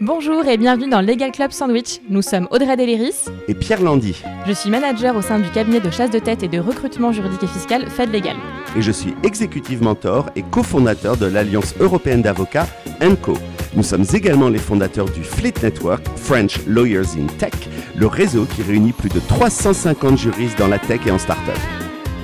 [0.00, 2.00] Bonjour et bienvenue dans Legal Club Sandwich.
[2.08, 4.22] Nous sommes Audrey Deliris et Pierre Landy.
[4.46, 7.42] Je suis manager au sein du cabinet de chasse de tête et de recrutement juridique
[7.42, 8.36] et fiscal Fed Legal.
[8.76, 12.68] Et je suis executive mentor et cofondateur de l'Alliance européenne d'avocats
[13.02, 13.34] ENCO.
[13.74, 17.54] Nous sommes également les fondateurs du Fleet Network, French Lawyers in Tech,
[17.96, 21.58] le réseau qui réunit plus de 350 juristes dans la tech et en start-up.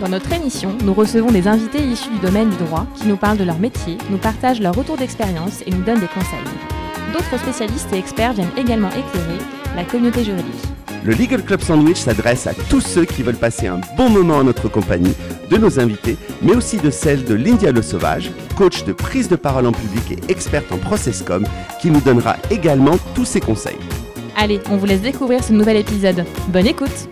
[0.01, 3.39] Dans notre émission, nous recevons des invités issus du domaine du droit qui nous parlent
[3.39, 6.84] de leur métier, nous partagent leur retour d'expérience et nous donnent des conseils.
[7.13, 9.39] D'autres spécialistes et experts viennent également éclairer
[9.77, 10.55] la communauté juridique.
[11.05, 14.45] Le Legal Club Sandwich s'adresse à tous ceux qui veulent passer un bon moment en
[14.45, 15.15] notre compagnie,
[15.51, 19.37] de nos invités, mais aussi de celle de Lindia Le Sauvage, coach de prise de
[19.37, 21.45] parole en public et experte en processcom,
[21.81, 23.77] qui nous donnera également tous ses conseils.
[24.35, 26.25] Allez, on vous laisse découvrir ce nouvel épisode.
[26.49, 27.11] Bonne écoute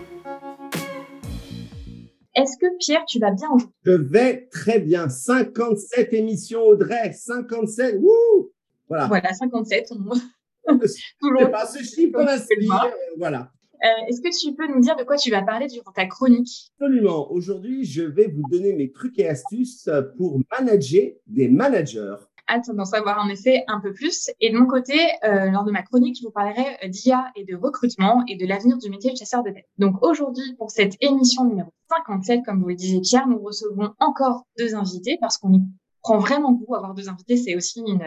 [2.35, 3.75] Est-ce que Pierre, tu vas bien aujourd'hui?
[3.85, 5.07] Je vais très bien.
[5.07, 7.13] 57 émissions, Audrey.
[7.13, 7.97] 57.
[8.01, 8.52] Wouh
[8.87, 9.07] voilà.
[9.07, 9.93] Voilà, 57.
[11.19, 11.51] Toujours.
[11.51, 13.51] pas ce chiffre euh, Voilà.
[13.83, 16.71] Euh, est-ce que tu peux nous dire de quoi tu vas parler durant ta chronique?
[16.79, 17.29] Absolument.
[17.31, 22.15] Aujourd'hui, je vais vous donner mes trucs et astuces pour manager des managers.
[22.49, 24.29] Hâte d'en savoir en effet un peu plus.
[24.39, 27.55] Et de mon côté, euh, lors de ma chronique, je vous parlerai d'IA et de
[27.55, 29.65] recrutement et de l'avenir du métier de chasseur de tête.
[29.77, 34.45] Donc aujourd'hui, pour cette émission numéro 57, comme vous le disiez Pierre, nous recevons encore
[34.57, 35.61] deux invités parce qu'on y
[36.01, 36.75] prend vraiment goût.
[36.75, 38.03] Avoir deux invités, c'est aussi une,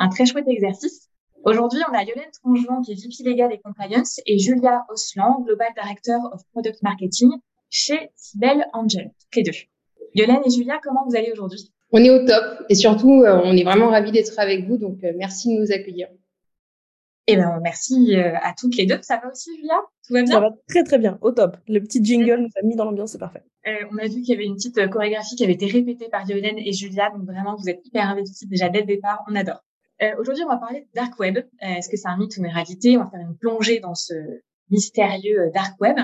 [0.00, 1.08] un très chouette exercice.
[1.44, 5.68] Aujourd'hui, on a Yolène Trongeon, qui est VP Legal et Compliance, et Julia Oslan, Global
[5.76, 7.30] Director of Product Marketing
[7.68, 9.52] chez Sibel Angel, les deux.
[10.14, 11.70] Yolène et Julia, comment vous allez aujourd'hui?
[11.92, 15.04] On est au top et surtout, euh, on est vraiment ravis d'être avec vous, donc
[15.04, 16.08] euh, merci de nous accueillir.
[17.26, 18.98] Eh ben, merci euh, à toutes les deux.
[19.02, 19.76] Ça va aussi, Julia?
[20.06, 20.32] Tout va bien?
[20.32, 21.58] Ça va très très bien, au top.
[21.68, 23.42] Le petit jingle nous a mis dans l'ambiance, c'est parfait.
[23.66, 26.58] on a vu qu'il y avait une petite chorégraphie qui avait été répétée par Yolène
[26.58, 29.22] et Julia, donc vraiment, vous êtes hyper investis déjà dès le départ.
[29.28, 29.62] On adore.
[30.02, 31.38] Euh, aujourd'hui, on va parler de dark web.
[31.38, 32.96] Euh, est-ce que c'est un mythe ou une réalité?
[32.96, 34.14] On va faire une plongée dans ce
[34.70, 35.96] mystérieux euh, dark web.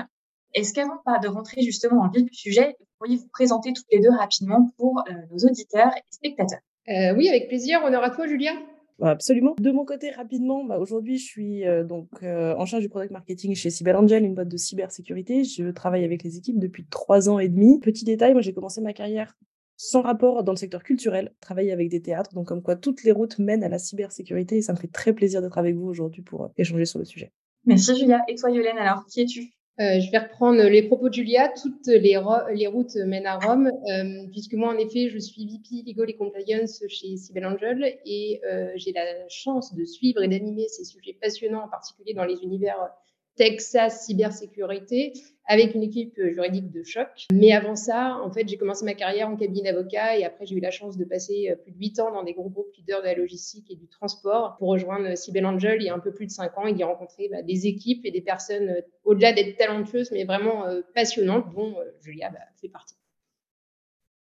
[0.53, 3.87] Est-ce qu'avant de rentrer justement dans le vif du sujet, vous pourriez vous présenter toutes
[3.91, 6.61] les deux rapidement pour nos auditeurs et spectateurs?
[6.87, 7.81] Oui, avec plaisir.
[7.83, 8.53] On aura toi, Julia.
[8.97, 9.55] Bah, absolument.
[9.59, 13.69] De mon côté, rapidement, bah, aujourd'hui, je suis donc en charge du product marketing chez
[13.69, 15.43] Cyberangel, une boîte de cybersécurité.
[15.43, 17.79] Je travaille avec les équipes depuis trois ans et demi.
[17.79, 19.35] Petit détail, moi, j'ai commencé ma carrière
[19.77, 23.11] sans rapport dans le secteur culturel, travailler avec des théâtres, donc comme quoi toutes les
[23.11, 26.23] routes mènent à la cybersécurité et ça me fait très plaisir d'être avec vous aujourd'hui
[26.23, 27.31] pour euh, échanger sur le sujet.
[27.65, 28.21] Merci Julia.
[28.27, 29.53] Et toi Yolène, alors qui es-tu?
[29.79, 31.49] Euh, je vais reprendre les propos de Julia.
[31.49, 32.19] Toutes les,
[32.55, 36.15] les routes mènent à Rome, euh, puisque moi, en effet, je suis VP Legal et
[36.15, 38.41] Compliance chez Cybel Angel et
[38.77, 42.89] j'ai la chance de suivre et d'animer ces sujets passionnants, en particulier dans les univers
[43.37, 45.13] Texas cybersécurité
[45.47, 47.07] avec une équipe juridique de choc.
[47.31, 50.55] Mais avant ça, en fait, j'ai commencé ma carrière en cabinet d'avocat et après, j'ai
[50.55, 53.01] eu la chance de passer euh, plus de huit ans dans des gros groupes leaders
[53.01, 56.13] de la logistique et du transport pour rejoindre Cybel Angel il y a un peu
[56.13, 59.31] plus de cinq ans et y rencontrer bah, des équipes et des personnes euh, au-delà
[59.31, 62.95] d'être talentueuses, mais vraiment euh, passionnantes, dont Julia bah, fait partie.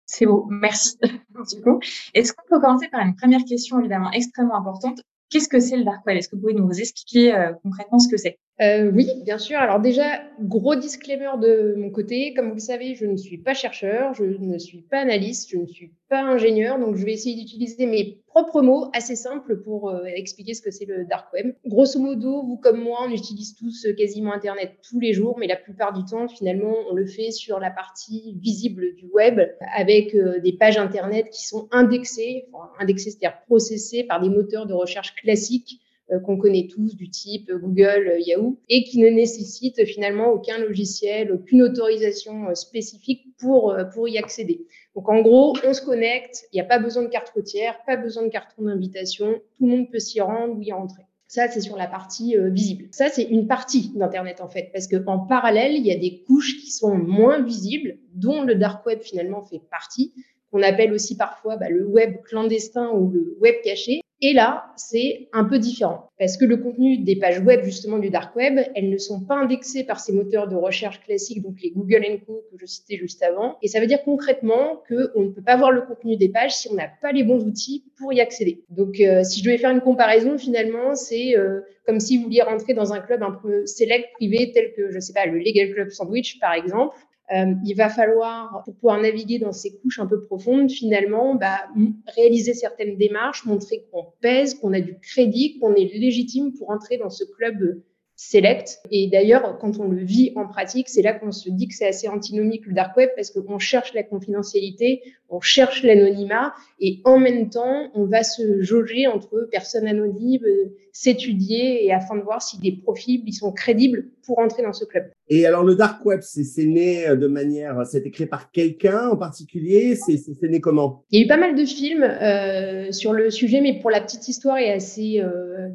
[0.06, 0.97] C'est beau, merci.
[1.03, 1.81] du coup,
[2.15, 5.00] est-ce qu'on peut commencer par une première question évidemment extrêmement importante?
[5.31, 6.16] Qu'est-ce que c'est le dark web?
[6.16, 8.38] Est-ce que vous pouvez nous expliquer concrètement ce que c'est?
[8.62, 9.59] Euh, oui, bien sûr.
[9.59, 12.32] Alors déjà, gros disclaimer de mon côté.
[12.34, 15.59] Comme vous le savez, je ne suis pas chercheur, je ne suis pas analyste, je
[15.59, 16.78] ne suis pas ingénieur.
[16.78, 20.70] Donc, je vais essayer d'utiliser mes propres mots assez simples pour euh, expliquer ce que
[20.70, 21.54] c'est le dark web.
[21.64, 25.47] Grosso modo, vous comme moi, on utilise tous euh, quasiment Internet tous les jours, mais
[25.47, 29.41] la plupart du temps, finalement, on le fait sur la partie visible du web
[29.75, 32.44] avec des pages Internet qui sont indexées,
[32.78, 35.80] indexées, c'est-à-dire processées par des moteurs de recherche classiques
[36.12, 40.56] euh, qu'on connaît tous du type Google, euh, Yahoo, et qui ne nécessite finalement aucun
[40.58, 44.66] logiciel, aucune autorisation euh, spécifique pour, pour y accéder.
[44.96, 47.96] Donc en gros, on se connecte, il n'y a pas besoin de carte routière, pas
[47.96, 51.02] besoin de carton d'invitation, tout le monde peut s'y rendre ou y rentrer.
[51.28, 52.86] Ça, c'est sur la partie visible.
[52.92, 56.58] Ça, c'est une partie d'Internet en fait, parce qu'en parallèle, il y a des couches
[56.62, 60.14] qui sont moins visibles, dont le dark web finalement fait partie,
[60.50, 64.00] qu'on appelle aussi parfois bah, le web clandestin ou le web caché.
[64.22, 68.08] Et là, c'est un peu différent parce que le contenu des pages web justement du
[68.08, 71.70] dark web, elles ne sont pas indexées par ces moteurs de recherche classiques, donc les
[71.70, 73.58] Google Co que je citais juste avant.
[73.61, 76.69] Et ça veut dire concrètement qu'on ne peut pas voir le contenu des pages si
[76.70, 78.64] on n'a pas les bons outils pour y accéder.
[78.70, 82.43] Donc, euh, si je devais faire une comparaison, finalement, c'est euh, comme si vous vouliez
[82.43, 85.73] rentrer dans un club un peu select privé tel que je sais pas le Legal
[85.75, 86.96] Club Sandwich par exemple.
[87.34, 91.67] Euh, il va falloir, pour pouvoir naviguer dans ces couches un peu profondes, finalement, bah,
[92.14, 96.99] réaliser certaines démarches, montrer qu'on pèse, qu'on a du crédit, qu'on est légitime pour entrer
[96.99, 97.82] dans ce club
[98.17, 98.81] select.
[98.90, 101.87] Et d'ailleurs, quand on le vit en pratique, c'est là qu'on se dit que c'est
[101.87, 107.19] assez antinomique le dark web parce qu'on cherche la confidentialité, on cherche l'anonymat et en
[107.19, 110.46] même temps, on va se jauger entre personnes anonymes,
[110.93, 114.84] s'étudier et afin de voir si des profils ils sont crédibles pour entrer dans ce
[114.84, 115.05] club.
[115.28, 119.96] Et alors le dark web, c'est né de manière, c'est écrit par quelqu'un en particulier,
[119.96, 121.05] c'est né comment?
[121.11, 124.00] Il y a eu pas mal de films euh, sur le sujet, mais pour la
[124.00, 125.69] petite histoire et assez, euh,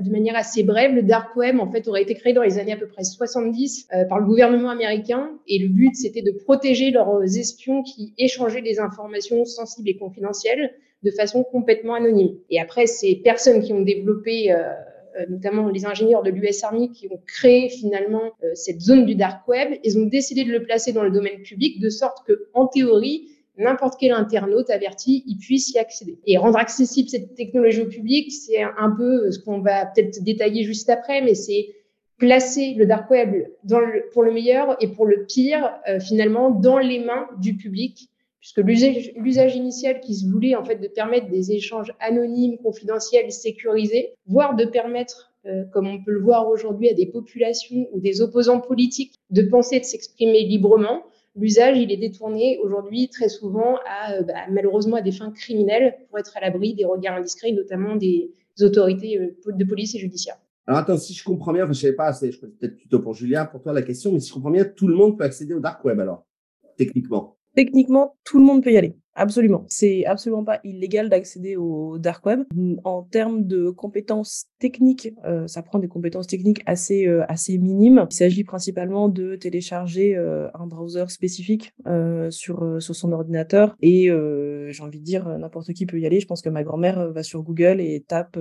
[0.00, 2.72] de manière assez brève, le dark web en fait aurait été créé dans les années
[2.72, 6.90] à peu près 70 euh, par le gouvernement américain et le but c'était de protéger
[6.90, 10.72] leurs espions qui échangeaient des informations sensibles et confidentielles
[11.02, 12.36] de façon complètement anonyme.
[12.50, 14.74] Et après, ces personnes qui ont développé, euh, euh
[15.28, 19.46] notamment les ingénieurs de l'US Army, qui ont créé finalement euh, cette zone du dark
[19.48, 22.66] web, ils ont décidé de le placer dans le domaine public de sorte que, en
[22.66, 26.18] théorie, n'importe quel internaute averti, il puisse y accéder.
[26.26, 30.64] Et rendre accessible cette technologie au public, c'est un peu ce qu'on va peut-être détailler
[30.64, 31.74] juste après, mais c'est
[32.18, 33.34] placer le dark web
[34.12, 38.10] pour le meilleur et pour le pire, euh, finalement, dans les mains du public
[38.40, 44.14] puisque l'usage initial qui se voulait en fait de permettre des échanges anonymes, confidentiels, sécurisés,
[44.26, 48.22] voire de permettre, euh, comme on peut le voir aujourd'hui, à des populations ou des
[48.22, 51.04] opposants politiques de penser, de s'exprimer librement,
[51.36, 55.96] l'usage il est détourné aujourd'hui très souvent à euh, bah, malheureusement à des fins criminelles
[56.08, 58.32] pour être à l'abri des regards indiscrets, notamment des
[58.62, 60.36] autorités euh, de police et judiciaire.
[60.66, 63.60] Alors attends, si je comprends bien, je sais pas, je peut-être plutôt pour Julien, pour
[63.60, 65.84] toi la question, mais si je comprends bien, tout le monde peut accéder au dark
[65.84, 66.24] web alors,
[66.76, 67.39] techniquement.
[67.54, 68.96] Techniquement, tout le monde peut y aller.
[69.16, 69.64] Absolument.
[69.68, 72.44] C'est absolument pas illégal d'accéder au dark web.
[72.84, 78.06] En termes de compétences techniques, euh, ça prend des compétences techniques assez euh, assez minimes.
[78.10, 81.72] Il s'agit principalement de télécharger euh, un browser spécifique
[82.30, 84.10] sur sur son ordinateur et
[84.68, 86.20] j'ai envie de dire n'importe qui peut y aller.
[86.20, 88.38] Je pense que ma grand-mère va sur Google et tape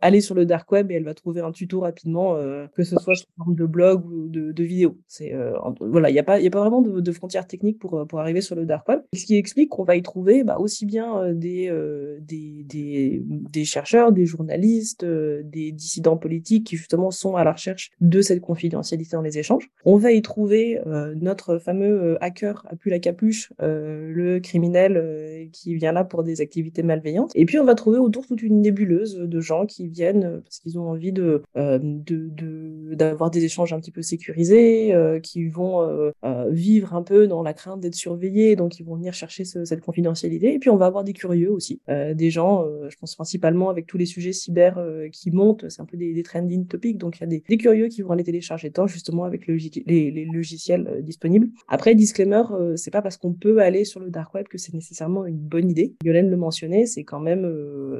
[0.00, 2.36] aller sur le dark web et elle va trouver un tuto rapidement,
[2.74, 4.96] que ce soit sous forme de blog ou de, vidéo.
[5.06, 5.34] C'est
[5.80, 8.40] voilà, il y a pas a pas vraiment de, de frontières techniques pour pour arriver
[8.40, 8.77] sur le dark
[9.12, 14.26] ce qui explique qu'on va y trouver bah, aussi bien euh, euh, des, chercheurs, des
[14.26, 19.22] journalistes, euh, des dissidents politiques qui justement sont à la recherche de cette confidentialité dans
[19.22, 19.70] les échanges.
[19.84, 20.80] On va y trouver
[21.16, 26.82] notre fameux hacker à pu la capuche, le criminel qui vient là pour des activités
[26.82, 27.32] malveillantes.
[27.34, 30.78] Et puis on va trouver autour toute une nébuleuse de gens qui viennent parce qu'ils
[30.78, 36.12] ont envie de d'avoir de, des échanges un petit peu sécurisés, qui vont
[36.50, 40.54] vivre un peu dans la crainte d'être surveillés, qui vont venir chercher cette confidentialité.
[40.54, 43.70] Et puis on va avoir des curieux aussi, euh, des gens, euh, je pense principalement
[43.70, 47.18] avec tous les sujets cyber euh, qui montent, c'est un peu des, trending topics, donc
[47.18, 49.56] il y a des, curieux qui vont aller télécharger tant justement avec le,
[49.86, 51.48] les, logiciels disponibles.
[51.68, 52.42] Après, disclaimer,
[52.76, 55.70] c'est pas parce qu'on peut aller sur le dark web que c'est nécessairement une bonne
[55.70, 55.94] idée.
[56.04, 57.50] Yolène le mentionnait, c'est quand même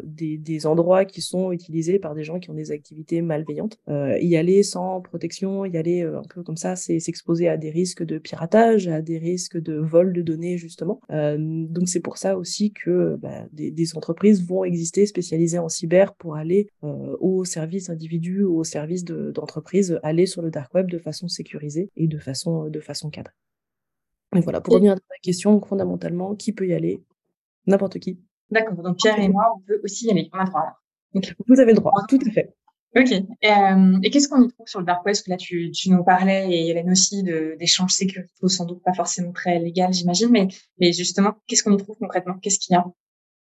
[0.05, 3.79] des, endroits qui sont utilisés par des gens qui ont des activités malveillantes.
[3.88, 8.03] y aller sans protection, y aller un peu comme ça, c'est s'exposer à des risques
[8.03, 11.00] de piratage, à des risques de vol de données justement.
[11.10, 16.14] Euh, donc c'est pour ça aussi que bah, des, entreprises vont exister spécialisées en cyber
[16.14, 20.90] pour aller euh, au service individu ou au service d'entreprise, aller sur le dark web
[20.90, 23.32] de façon sécurisée et de façon, de façon cadrée.
[24.37, 27.02] Et voilà, pour revenir à la question, fondamentalement, qui peut y aller?
[27.66, 28.20] N'importe qui.
[28.50, 30.82] D'accord, donc Pierre et moi, on peut aussi y aller, on a le droit.
[31.46, 32.55] Vous avez le droit, tout à fait.
[32.96, 33.12] Ok.
[33.12, 36.50] Euh, et qu'est-ce qu'on y trouve sur le dark web Là, tu, tu nous parlais
[36.50, 40.49] et Hélène aussi d'échanges sécurité, sans doute pas forcément très légal, j'imagine, mais,
[40.81, 42.35] mais justement, qu'est-ce qu'on y trouve concrètement?
[42.40, 42.85] Qu'est-ce qu'il y a?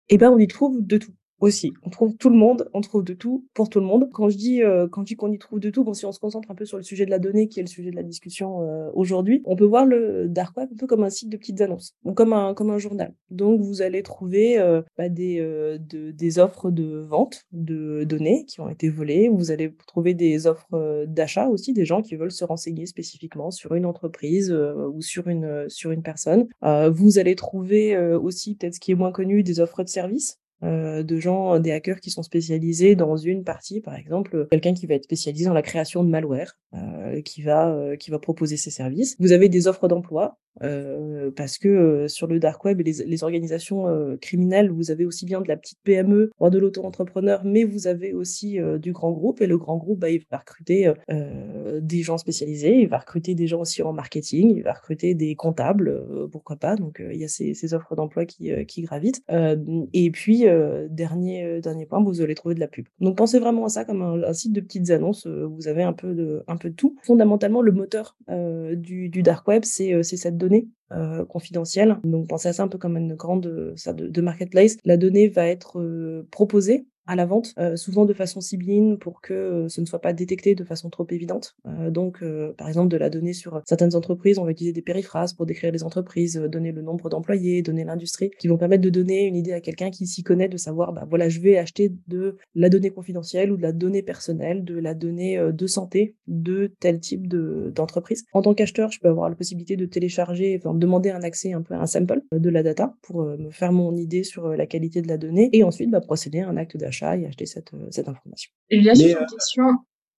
[0.09, 1.73] Eh ben, on y trouve de tout aussi.
[1.83, 4.09] On trouve tout le monde, on trouve de tout pour tout le monde.
[4.13, 6.11] Quand je dis euh, quand je dis qu'on y trouve de tout, bon si on
[6.11, 7.95] se concentre un peu sur le sujet de la donnée qui est le sujet de
[7.95, 11.29] la discussion euh, aujourd'hui, on peut voir le dark web un peu comme un site
[11.29, 13.13] de petites annonces, ou comme un journal.
[13.31, 18.61] Donc vous allez trouver euh, bah, des de, des offres de vente de données qui
[18.61, 19.29] ont été volées.
[19.29, 23.73] Vous allez trouver des offres d'achat aussi, des gens qui veulent se renseigner spécifiquement sur
[23.73, 26.47] une entreprise ou sur une personne.
[26.61, 31.03] vous allez trouver aussi peut-être ce qui est moins connu des offres de services euh,
[31.03, 34.93] de gens, des hackers qui sont spécialisés dans une partie, par exemple, quelqu'un qui va
[34.95, 38.69] être spécialisé dans la création de malware, euh, qui va euh, qui va proposer ses
[38.69, 39.15] services.
[39.19, 40.37] Vous avez des offres d'emploi
[41.35, 45.47] parce que sur le dark web et les, organisations criminelles, vous avez aussi bien de
[45.47, 49.57] la petite PME, voire de l'auto-entrepreneur, mais vous avez aussi du grand groupe et le
[49.57, 50.91] grand groupe, bah, il va recruter
[51.79, 55.35] des gens spécialisés, il va recruter des gens aussi en marketing, il va recruter des
[55.35, 56.75] comptables, pourquoi pas.
[56.75, 59.21] Donc il y a ces, offres d'emploi qui, gravitent.
[59.93, 60.45] et puis
[60.89, 62.85] dernier dernier point, vous allez trouver de la pub.
[62.99, 65.27] Donc pensez vraiment à ça comme un, un site de petites annonces.
[65.27, 66.97] vous avez un peu de un peu tout.
[67.03, 68.17] Fondamentalement, le moteur
[68.75, 71.97] du, dark web, c'est cette données euh, confidentielles.
[72.03, 74.77] Donc pensez à ça un peu comme une grande ça de, marketplace.
[74.83, 79.21] La donnée va être euh, proposée à la vente, euh, souvent de façon sibylline pour
[79.21, 81.55] que euh, ce ne soit pas détecté de façon trop évidente.
[81.67, 82.23] Euh, donc,
[82.57, 85.71] par exemple, de la donnée sur certaines entreprises, on va utiliser des périphrases pour décrire
[85.71, 89.53] les entreprises, donner le nombre d'employés, donner l'industrie, qui vont permettre de donner une idée
[89.53, 92.91] à quelqu'un qui s'y connaît, de savoir, bah voilà, je vais acheter de la donnée
[92.91, 98.25] confidentielle ou de la donnée personnelle, de la donnée de santé de tel type d'entreprise.
[98.33, 101.61] en tant qu'acheteur, je peux avoir la possibilité de télécharger, enfin, demander un accès un
[101.61, 105.01] peu à un sample de la data pour me faire mon idée sur la qualité
[105.01, 107.87] de la donnée et ensuite bah, procéder à un acte d'achat et acheter cette, euh,
[107.91, 108.51] cette information.
[108.69, 109.65] Il y a juste une question.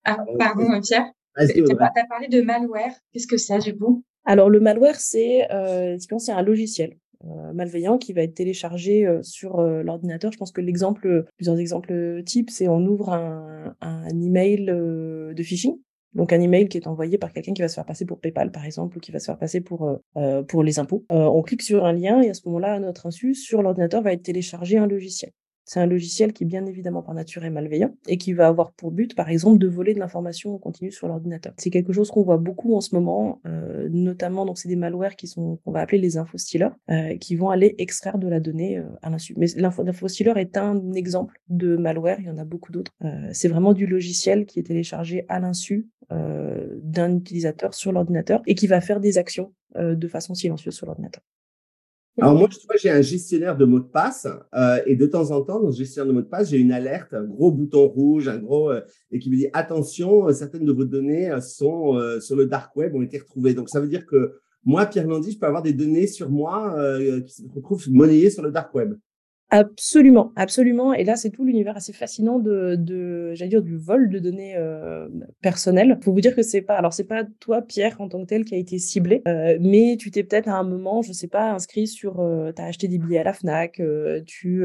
[0.06, 1.12] Ah, pardon, Pierre.
[1.38, 2.94] Tu as parlé de malware.
[3.12, 4.04] Qu'est-ce que c'est du coup?
[4.26, 6.98] Alors, le malware, c'est euh, c'est un logiciel.
[7.26, 10.32] Euh, malveillant qui va être téléchargé euh, sur l'ordinateur.
[10.32, 15.78] Je pense que l'exemple, plusieurs exemples types, c'est on ouvre un, un email de phishing
[16.16, 18.52] donc un email qui est envoyé par quelqu'un qui va se faire passer pour PayPal
[18.52, 20.00] par exemple ou qui va se faire passer pour
[20.48, 21.06] pour les impôts.
[21.10, 24.14] on clique sur un lien et à ce moment-là, à notre insu, sur l'ordinateur va
[24.14, 25.32] être téléchargé un logiciel.
[25.66, 28.92] C'est un logiciel qui, bien évidemment, par nature est malveillant et qui va avoir pour
[28.92, 31.54] but, par exemple, de voler de l'information en continu sur l'ordinateur.
[31.58, 35.16] C'est quelque chose qu'on voit beaucoup en ce moment, euh, notamment, donc c'est des malwares
[35.16, 38.78] qui sont, qu'on va appeler les infostealers, euh, qui vont aller extraire de la donnée
[38.78, 39.34] euh, à l'insu.
[39.38, 42.92] Mais l'infostealer est un exemple de malware, il y en a beaucoup d'autres.
[43.32, 48.68] C'est vraiment du logiciel qui est téléchargé à l'insu d'un utilisateur sur l'ordinateur et qui
[48.68, 51.24] va faire des actions de façon silencieuse sur l'ordinateur.
[52.22, 52.48] Alors moi,
[52.80, 55.80] j'ai un gestionnaire de mots de passe euh, et de temps en temps, dans ce
[55.80, 58.82] gestionnaire de mots de passe, j'ai une alerte, un gros bouton rouge, un gros euh,
[59.12, 62.94] et qui me dit attention, euh, certaines de vos données sont sur le dark web,
[62.96, 63.54] ont été retrouvées.
[63.54, 66.76] Donc ça veut dire que moi, Pierre Landy, je peux avoir des données sur moi
[67.26, 68.94] qui se retrouvent monnayées sur le dark web.
[69.56, 70.96] Absolument, absolument.
[70.96, 74.56] Et là, c'est tout l'univers assez fascinant de, de j'allais dire, du vol de données
[74.58, 75.08] euh,
[75.44, 76.00] personnelles.
[76.02, 78.46] Faut vous dire que c'est pas, alors c'est pas toi, Pierre, en tant que tel,
[78.46, 81.52] qui a été ciblé, euh, mais tu t'es peut-être à un moment, je sais pas,
[81.52, 84.64] inscrit sur, euh, tu as acheté des billets à la Fnac, euh, tu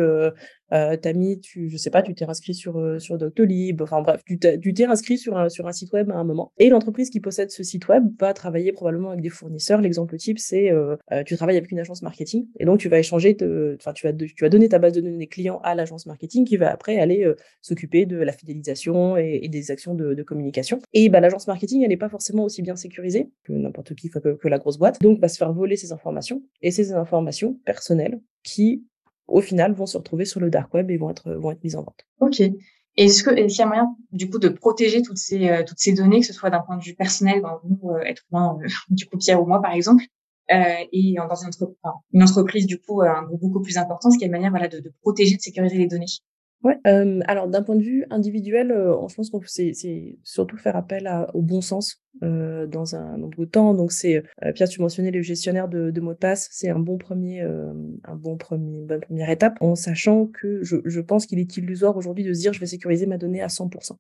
[0.73, 4.03] euh, t'as mis, tu, je sais pas, tu t'es inscrit sur euh, sur Doctolib, enfin
[4.03, 6.53] bref, tu t'es inscrit sur un sur un site web à un moment.
[6.59, 9.81] Et l'entreprise qui possède ce site web va travailler probablement avec des fournisseurs.
[9.81, 12.99] L'exemple type, c'est euh, euh tu travailles avec une agence marketing et donc tu vas
[12.99, 13.37] échanger,
[13.79, 16.57] enfin tu vas tu vas donner ta base de données clients à l'agence marketing qui
[16.57, 20.81] va après aller euh, s'occuper de la fidélisation et, des actions de, communication.
[20.93, 24.19] Et bah l'agence marketing, elle n'est pas forcément aussi bien sécurisée que n'importe qui que,
[24.19, 28.21] que la grosse boîte, donc va se faire voler ces informations et ces informations personnelles
[28.43, 28.85] qui
[29.29, 31.77] au final, vont se retrouver sur le dark web et vont être, vont être mises
[31.77, 32.07] en vente.
[32.21, 32.43] OK.
[32.97, 36.21] Est-ce qu'il y a moyen, du coup, de protéger toutes ces, euh, toutes ces données,
[36.21, 39.19] que ce soit d'un point de vue personnel, nous, euh, être humain, euh, du coup,
[39.19, 40.05] Pierre ou moi, par exemple,
[40.51, 41.51] et dans une,
[42.15, 44.67] une entreprise, du coup, un groupe beaucoup plus important, ce qui est une manière voilà,
[44.67, 46.07] de, de protéger, de sécuriser les données?
[46.65, 46.77] Ouais.
[46.89, 49.73] Euh, alors d'un point de vue individuel, euh, je pense qu'on c'est,
[50.25, 53.75] surtout faire appel à, au bon sens euh, dans un nombre de temps.
[53.75, 56.81] Donc c'est euh, Pierre, tu mentionnais le gestionnaire de, de mots de passe, c'est un
[56.81, 57.73] bon premier, euh,
[58.05, 61.97] un bon premier, bonne première étape, en sachant que je, je pense qu'il est illusoire
[61.97, 63.93] aujourd'hui de se dire je vais sécuriser ma donnée à 100%.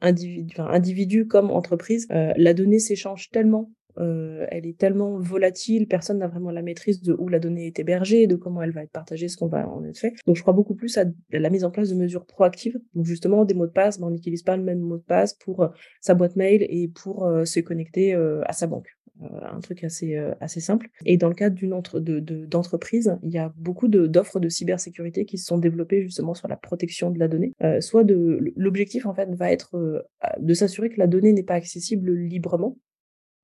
[0.00, 6.18] individu, enfin, individu comme entreprise, la donnée s'échange tellement euh, elle est tellement volatile, personne
[6.18, 8.90] n'a vraiment la maîtrise de où la donnée est hébergée, de comment elle va être
[8.90, 10.14] partagée, ce qu'on va en être fait.
[10.26, 12.78] Donc je crois beaucoup plus à la mise en place de mesures proactives.
[12.94, 15.34] Donc justement des mots de passe, ben, on n'utilise pas le même mot de passe
[15.34, 15.68] pour euh,
[16.00, 18.88] sa boîte mail et pour euh, se connecter à sa banque.
[19.20, 20.88] un truc assez simple.
[21.04, 25.46] Et dans le cadre d'une entre, il y a beaucoup d'offres de cybersécurité qui se
[25.46, 27.52] sont développées justement sur la protection de la donnée.
[27.80, 30.04] soit de l'objectif en fait va être
[30.38, 32.76] de s'assurer que la donnée n'est pas accessible librement,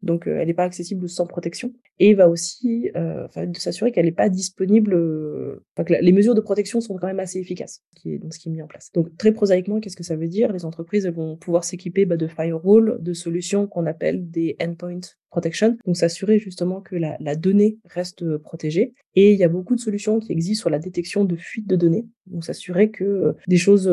[0.03, 4.12] donc euh, elle n'est pas accessible sans protection, et va aussi euh, s'assurer qu'elle n'est
[4.12, 8.35] pas disponible, euh, les mesures de protection sont quand même assez efficaces, qui est, donc
[8.35, 8.91] ce qui est mis en place.
[8.93, 10.53] Donc très prosaïquement, qu'est-ce que ça veut dire?
[10.53, 15.00] Les entreprises vont pouvoir s'équiper bah, de firewall, de solutions qu'on appelle des endpoint
[15.31, 18.95] protection, donc s'assurer justement que la, donnée reste protégée.
[19.17, 21.76] Et il y a beaucoup de solutions qui existent sur la détection de fuite de
[21.76, 23.88] données, donc s'assurer que des choses,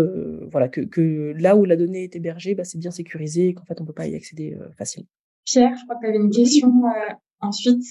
[0.52, 3.82] voilà, que, là où la donnée est hébergée, bah, c'est bien sécurisé et qu'en fait
[3.82, 5.08] on peut pas y accéder facilement.
[5.46, 7.84] Pierre, je crois que tu avais une question euh, ensuite.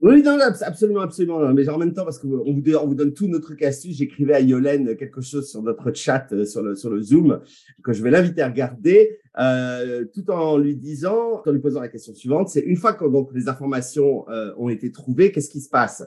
[0.00, 1.52] Oui, non, absolument, absolument.
[1.52, 4.40] Mais en même temps, parce qu'on vous, on vous donne tout notre astuce, j'écrivais à
[4.40, 7.40] Yolène quelque chose sur notre chat, euh, sur le, sur le Zoom,
[7.82, 11.88] que je vais l'inviter à regarder, euh, tout en lui disant, en lui posant la
[11.88, 15.60] question suivante, c'est une fois que donc, les informations euh, ont été trouvées, qu'est-ce qui
[15.60, 16.04] se passe?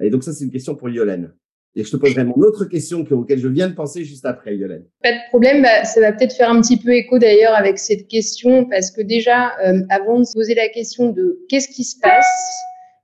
[0.00, 1.34] Et donc ça, c'est une question pour Yolène.
[1.74, 4.84] Et je te poserai mon autre question auquel je viens de penser juste après, Yolène.
[5.02, 5.62] Pas de problème.
[5.62, 9.00] Bah, ça va peut-être faire un petit peu écho d'ailleurs avec cette question, parce que
[9.00, 12.26] déjà, euh, avant de se poser la question de qu'est-ce qui se passe,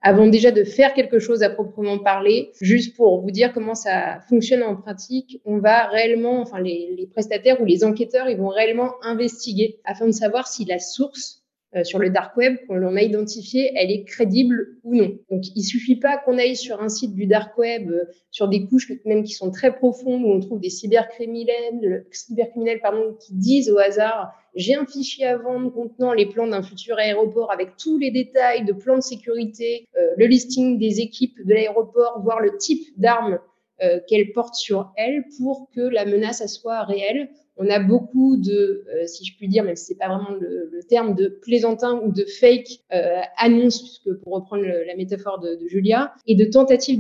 [0.03, 4.21] avant déjà de faire quelque chose à proprement parler, juste pour vous dire comment ça
[4.29, 8.49] fonctionne en pratique, on va réellement, enfin les, les prestataires ou les enquêteurs, ils vont
[8.49, 11.43] réellement investiguer afin de savoir si la source
[11.77, 15.19] euh, sur le dark web, qu'on l'on a identifié, elle est crédible ou non.
[15.31, 18.67] Donc, il suffit pas qu'on aille sur un site du dark web, euh, sur des
[18.67, 23.71] couches même qui sont très profondes, où on trouve des cybercriminels, cybercriminels pardon, qui disent
[23.71, 27.99] au hasard j'ai un fichier à vendre contenant les plans d'un futur aéroport avec tous
[27.99, 32.57] les détails de plans de sécurité, euh, le listing des équipes de l'aéroport, voire le
[32.57, 33.39] type d'armes
[34.09, 39.07] qu'elle porte sur elle pour que la menace soit réelle on a beaucoup de, euh,
[39.07, 42.25] si je puis dire, même si c'est pas vraiment le, terme, de plaisantins ou de
[42.25, 46.99] fake euh, annonces, puisque pour reprendre la métaphore de, Julia, et de tentatives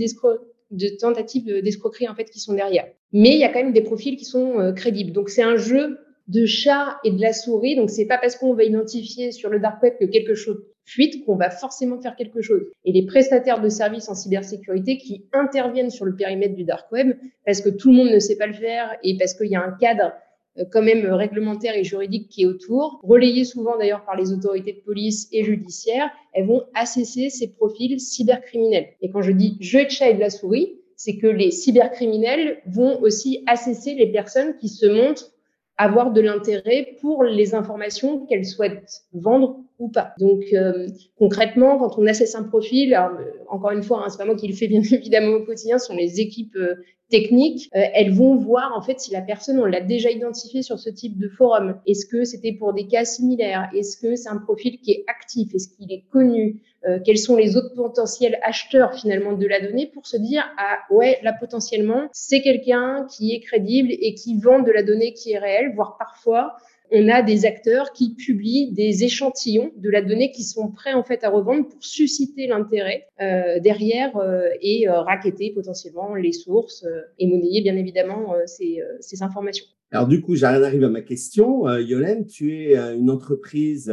[0.70, 2.86] de tentatives d'escroquerie en fait qui sont derrière.
[3.12, 5.12] Mais il y a quand même des profils qui sont euh, crédibles.
[5.12, 7.74] Donc c'est un jeu de chat et de la souris.
[7.74, 11.24] Donc c'est pas parce qu'on va identifier sur le dark web que quelque chose fuite
[11.24, 12.62] qu'on va forcément faire quelque chose.
[12.84, 17.16] Et les prestataires de services en cybersécurité qui interviennent sur le périmètre du dark web
[17.44, 19.62] parce que tout le monde ne sait pas le faire et parce qu'il y a
[19.62, 20.12] un cadre
[20.58, 24.72] euh, quand même réglementaire et juridique qui est autour, relayées souvent d'ailleurs par les autorités
[24.72, 28.88] de police et judiciaires, elles vont assesser ces profils cybercriminels.
[29.02, 32.62] Et quand je dis jeu de chat et de la souris, c'est que les cybercriminels
[32.66, 35.32] vont aussi assesser les personnes qui se montrent
[35.76, 40.14] avoir de l'intérêt pour les informations qu'elles souhaitent vendre ou pas.
[40.18, 44.18] Donc euh, concrètement, quand on assesse un profil, alors, euh, encore une fois, hein, c'est
[44.18, 46.74] pas moi qui le fais bien évidemment au quotidien, ce sont les équipes euh,
[47.10, 47.70] techniques.
[47.72, 51.18] elles vont voir en fait si la personne on l'a déjà identifié sur ce type
[51.18, 51.80] de forum.
[51.86, 53.70] Est-ce que c'était pour des cas similaires?
[53.74, 55.54] Est-ce que c'est un profil qui est actif?
[55.54, 56.60] Est-ce qu'il est connu?
[57.06, 61.18] Quels sont les autres potentiels acheteurs finalement de la donnée pour se dire ah ouais
[61.22, 65.38] là potentiellement c'est quelqu'un qui est crédible et qui vend de la donnée qui est
[65.38, 66.58] réelle, voire parfois
[66.90, 71.02] on a des acteurs qui publient des échantillons de la donnée qui sont prêts en
[71.02, 76.86] fait à revendre pour susciter l'intérêt euh, derrière euh, et euh, raqueter potentiellement les sources
[77.18, 79.66] et monnayer bien évidemment ces, ces, informations.
[79.90, 81.68] Alors du coup, j'arrive à ma question.
[81.78, 83.92] Yolène, tu es une entreprise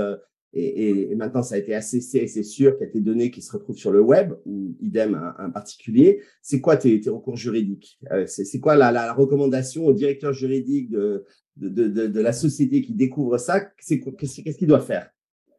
[0.54, 3.30] et, et, maintenant ça a été assessé et c'est sûr qu'il y a des données
[3.30, 6.22] qui se retrouvent sur le web ou idem un, particulier.
[6.42, 8.00] C'est quoi tes, tes, recours juridiques?
[8.28, 11.26] C'est quoi la, la, recommandation au directeur juridique de,
[11.58, 15.10] de, de, de, la société qui découvre ça, qu'est-ce qu'il doit faire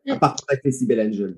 [0.08, 1.36] à part avec les Cybel Angel?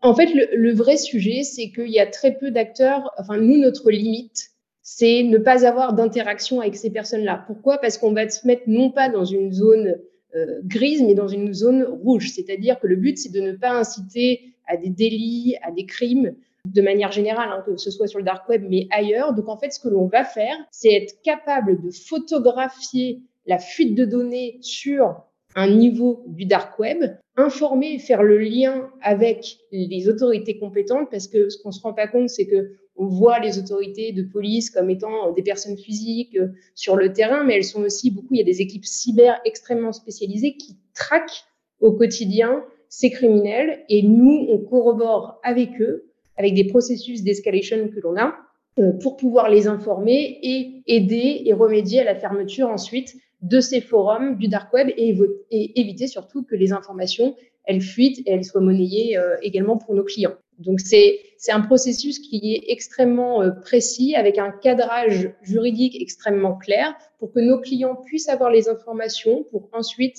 [0.00, 3.10] En fait, le, le vrai sujet, c'est qu'il y a très peu d'acteurs.
[3.18, 4.50] Enfin, nous, notre limite,
[4.82, 7.44] c'est ne pas avoir d'interaction avec ces personnes-là.
[7.46, 7.78] Pourquoi?
[7.78, 9.98] Parce qu'on va se mettre non pas dans une zone
[10.34, 12.30] euh, grise, mais dans une zone rouge.
[12.30, 16.34] C'est-à-dire que le but, c'est de ne pas inciter à des délits, à des crimes
[16.66, 19.32] de manière générale, hein, que ce soit sur le dark web, mais ailleurs.
[19.34, 23.96] Donc, en fait, ce que l'on va faire, c'est être capable de photographier la fuite
[23.96, 25.24] de données sur
[25.56, 27.02] un niveau du dark web,
[27.36, 32.06] informer faire le lien avec les autorités compétentes parce que ce qu'on se rend pas
[32.06, 36.48] compte, c'est que on voit les autorités de police comme étant des personnes physiques euh,
[36.74, 39.92] sur le terrain, mais elles sont aussi beaucoup, il y a des équipes cyber extrêmement
[39.92, 41.44] spécialisées qui traquent
[41.80, 48.00] au quotidien ces criminels et nous, on corrobore avec eux, avec des processus d'escalation que
[48.00, 48.34] l'on a,
[48.78, 53.80] euh, pour pouvoir les informer et aider et remédier à la fermeture ensuite de ces
[53.80, 58.62] forums du dark web et, éviter surtout que les informations elles fuitent et elles soient
[58.62, 60.34] monnayées euh, également pour nos clients.
[60.58, 61.20] Donc c'est
[61.50, 67.38] un processus qui est extrêmement euh, précis avec un cadrage juridique extrêmement clair pour que
[67.38, 70.18] nos clients puissent avoir les informations pour ensuite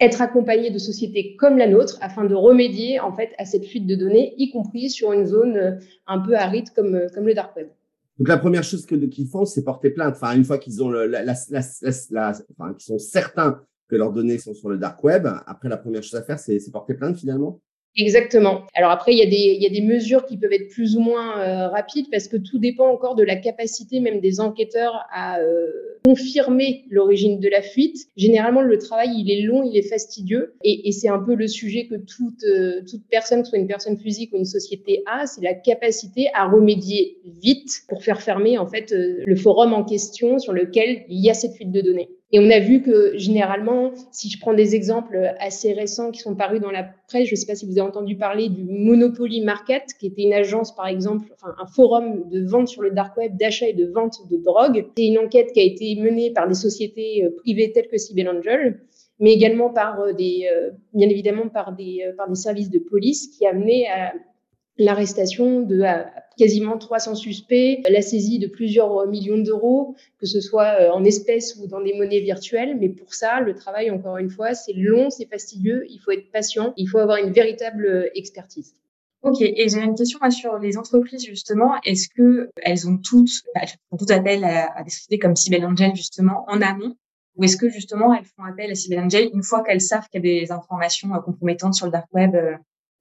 [0.00, 3.86] être accompagnés de sociétés comme la nôtre afin de remédier en fait à cette fuite
[3.86, 5.78] de données, y compris sur une zone euh,
[6.08, 7.68] un peu aride comme comme le dark web.
[8.18, 10.16] Donc la première chose que qu'ils font, c'est porter plainte.
[10.16, 12.32] Enfin, une fois qu'ils ont le, la, la, la,
[12.72, 16.16] qu'ils sont certains que leurs données sont sur le dark web, après la première chose
[16.16, 17.60] à faire, c'est porter plainte finalement.
[17.96, 18.62] Exactement.
[18.74, 20.96] Alors après, il y, a des, il y a des mesures qui peuvent être plus
[20.96, 25.04] ou moins euh, rapides parce que tout dépend encore de la capacité même des enquêteurs
[25.10, 25.66] à euh,
[26.04, 27.96] confirmer l'origine de la fuite.
[28.16, 31.48] Généralement, le travail, il est long, il est fastidieux et, et c'est un peu le
[31.48, 35.26] sujet que toute, euh, toute personne, que soit une personne physique ou une société a,
[35.26, 40.38] c'est la capacité à remédier vite pour faire fermer en fait le forum en question
[40.38, 42.10] sur lequel il y a cette fuite de données.
[42.30, 46.34] Et on a vu que généralement, si je prends des exemples assez récents qui sont
[46.34, 49.40] parus dans la presse, je ne sais pas si vous avez entendu parler du Monopoly
[49.40, 53.16] Market, qui était une agence, par exemple, enfin un forum de vente sur le dark
[53.16, 54.86] web, d'achat et de vente de drogue.
[54.98, 58.28] C'est une enquête qui a été menée par des sociétés euh, privées telles que Cybel
[58.28, 58.82] Angel,
[59.20, 63.28] mais également par euh, des, euh, bien évidemment par des, par des services de police
[63.28, 64.12] qui a mené à
[64.78, 65.82] l'arrestation de
[66.38, 71.56] quasiment 300 suspects, la saisie de plusieurs millions d'euros, que ce soit euh, en espèces
[71.56, 72.76] ou dans des monnaies virtuelles.
[72.78, 76.30] Mais pour ça, le travail, encore une fois, c'est long, c'est fastidieux, il faut être
[76.30, 78.74] patient, il faut avoir une véritable euh, expertise.
[79.22, 81.74] Ok, et j'ai une question sur les entreprises justement.
[81.84, 85.94] Est-ce que elles ont toutes, elles font toutes appel à, des sociétés comme Cybel Angel
[85.96, 86.94] justement en amont?
[87.34, 90.40] Ou est-ce que justement elles font appel à Cyber une fois qu'elles savent qu'il y
[90.40, 92.36] a des informations compromettantes sur le dark web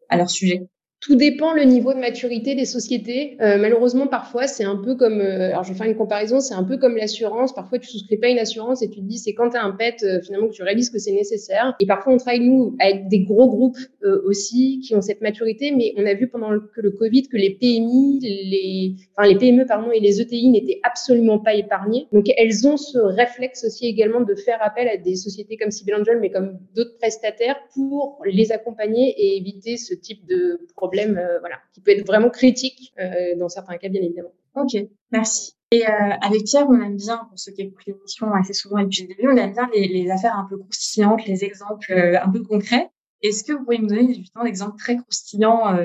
[0.09, 0.67] à leur sujet?
[0.99, 3.37] Tout dépend le niveau de maturité des sociétés.
[3.39, 6.55] Euh, malheureusement, parfois, c'est un peu comme, euh, alors je vais faire une comparaison, c'est
[6.55, 7.53] un peu comme l'assurance.
[7.53, 9.71] Parfois, tu souscris pas une assurance et tu te dis, c'est quand tu as un
[9.71, 11.75] pet, euh, finalement, que tu réalises que c'est nécessaire.
[11.79, 13.77] Et parfois, on travaille, nous, avec des gros groupes
[14.25, 17.35] aussi qui ont cette maturité, mais on a vu pendant le, que le Covid que
[17.35, 22.07] les PMI, les, enfin, les PME, pardon, et les ETI n'étaient absolument pas épargnés.
[22.13, 25.95] Donc, elles ont ce réflexe aussi également de faire appel à des sociétés comme Sibyl
[25.95, 31.17] Angel, mais comme d'autres prestataires pour les accompagner et éviter ce type de problème problème
[31.17, 34.33] euh, voilà, qui peut être vraiment critique euh, dans certains cas, bien évidemment.
[34.55, 34.77] Ok,
[35.11, 35.53] merci.
[35.71, 39.01] Et euh, avec Pierre, on aime bien, pour ceux qui écoutent l'émission assez souvent depuis
[39.03, 42.89] le début, on aime bien les, affaires un peu croustillantes, les exemples un peu concrets.
[43.21, 45.77] Est-ce que vous pourriez nous donner justement d'exemples très croustillants,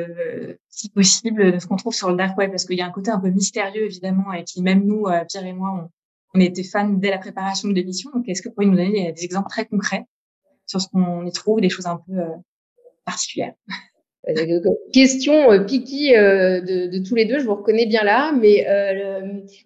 [0.68, 2.50] si possible, de ce qu'on trouve sur le dark web?
[2.50, 5.46] Parce qu'il y a un côté un peu mystérieux, évidemment, et qui, même nous, Pierre
[5.46, 5.90] et moi, on,
[6.34, 8.10] on était fans dès la préparation de l'émission.
[8.14, 10.04] Donc, est-ce que vous pourriez nous donner des, exemples très concrets
[10.66, 12.22] sur ce qu'on y trouve, des choses un peu
[13.04, 13.54] particulières?
[14.92, 18.66] Question euh, piquée euh, de, de, tous les deux, je vous reconnais bien là, mais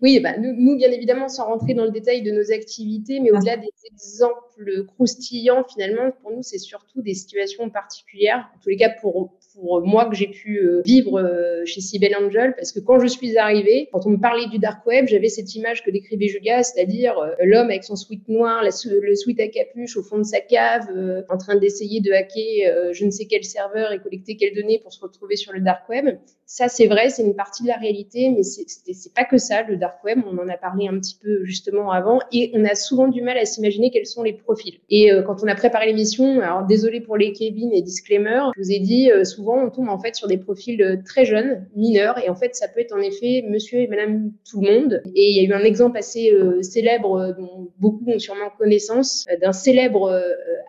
[0.01, 3.31] oui, bah, nous, nous, bien évidemment, sans rentrer dans le détail de nos activités, mais
[3.31, 8.77] au-delà des exemples croustillants, finalement, pour nous, c'est surtout des situations particulières, en tous les
[8.77, 12.81] cas pour, pour moi que j'ai pu euh, vivre euh, chez Cybelle Angel, parce que
[12.81, 15.91] quand je suis arrivée, quand on me parlait du dark web, j'avais cette image que
[15.91, 20.19] décrivait Julia, c'est-à-dire euh, l'homme avec son sweat noir, le sweat à capuche au fond
[20.19, 20.89] de sa cave,
[21.29, 24.93] en train d'essayer de hacker je ne sais quel serveur et collecter quelles données pour
[24.93, 26.19] se retrouver sur le dark web.
[26.45, 29.77] Ça, c'est vrai, c'est une partie de la réalité, mais c'est pas que ça, le
[29.77, 30.21] dark web.
[30.31, 33.39] On en a parlé un petit peu justement avant, et on a souvent du mal
[33.39, 34.79] à s'imaginer quels sont les profils.
[34.91, 38.73] Et quand on a préparé l'émission, alors désolé pour les Kevin et disclaimer, je vous
[38.73, 42.29] ai dit souvent on tombe en fait sur des profils euh, très jeunes, mineurs, et
[42.29, 45.03] en fait, ça peut être en effet monsieur et madame tout le monde.
[45.15, 48.51] Et il y a eu un exemple assez euh, célèbre, euh, dont beaucoup ont sûrement
[48.59, 50.11] connaissance, d'un célèbre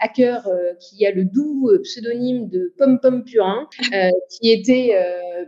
[0.01, 3.67] hacker qui a le doux pseudonyme de Pom Pom Purin,
[4.29, 4.93] qui était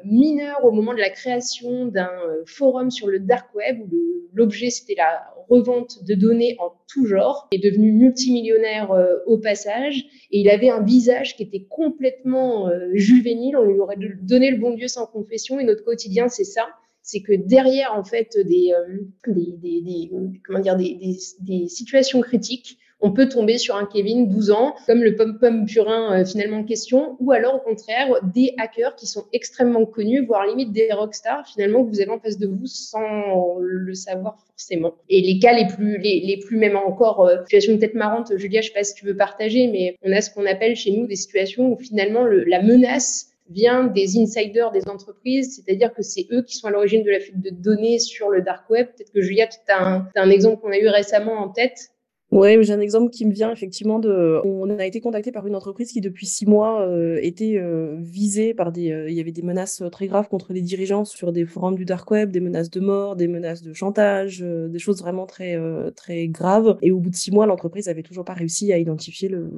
[0.05, 2.09] mineur au moment de la création d'un
[2.45, 4.01] forum sur le dark web où
[4.33, 8.91] l'objet c'était la revente de données en tout genre, est devenu multimillionnaire
[9.25, 14.51] au passage, et il avait un visage qui était complètement juvénile, on lui aurait donné
[14.51, 15.59] le bon Dieu sans confession.
[15.59, 16.67] Et notre quotidien, c'est ça.
[17.01, 20.11] C'est que derrière, en fait, des, euh, des, des,
[20.45, 25.03] comment dire, des, des, situations critiques, on peut tomber sur un Kevin 12 ans, comme
[25.03, 29.25] le pom-pom purin euh, finalement en question, ou alors au contraire des hackers qui sont
[29.33, 33.57] extrêmement connus, voire limite des rockstars finalement que vous avez en face de vous sans
[33.59, 34.95] le savoir forcément.
[35.09, 38.61] Et les cas les plus, les, les plus même encore, euh, situations peut-être marrantes, Julia,
[38.61, 41.07] je sais pas si tu veux partager, mais on a ce qu'on appelle chez nous
[41.07, 46.27] des situations où finalement le, la menace vient des insiders des entreprises, c'est-à-dire que c'est
[46.31, 48.87] eux qui sont à l'origine de la fuite de données sur le dark web.
[48.95, 51.89] Peut-être que Julia, tu as as un exemple qu'on a eu récemment en tête
[52.31, 54.39] oui, j'ai un exemple qui me vient effectivement de.
[54.45, 58.53] On a été contacté par une entreprise qui depuis six mois euh, était euh, visée
[58.53, 58.91] par des.
[58.91, 61.85] Euh, il y avait des menaces très graves contre les dirigeants sur des forums du
[61.85, 65.57] dark web, des menaces de mort, des menaces de chantage, des choses vraiment très
[65.95, 66.77] très graves.
[66.83, 69.49] Et au bout de six mois, l'entreprise avait toujours pas réussi à identifier le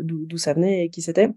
[0.00, 1.30] d'où ça venait et qui c'était,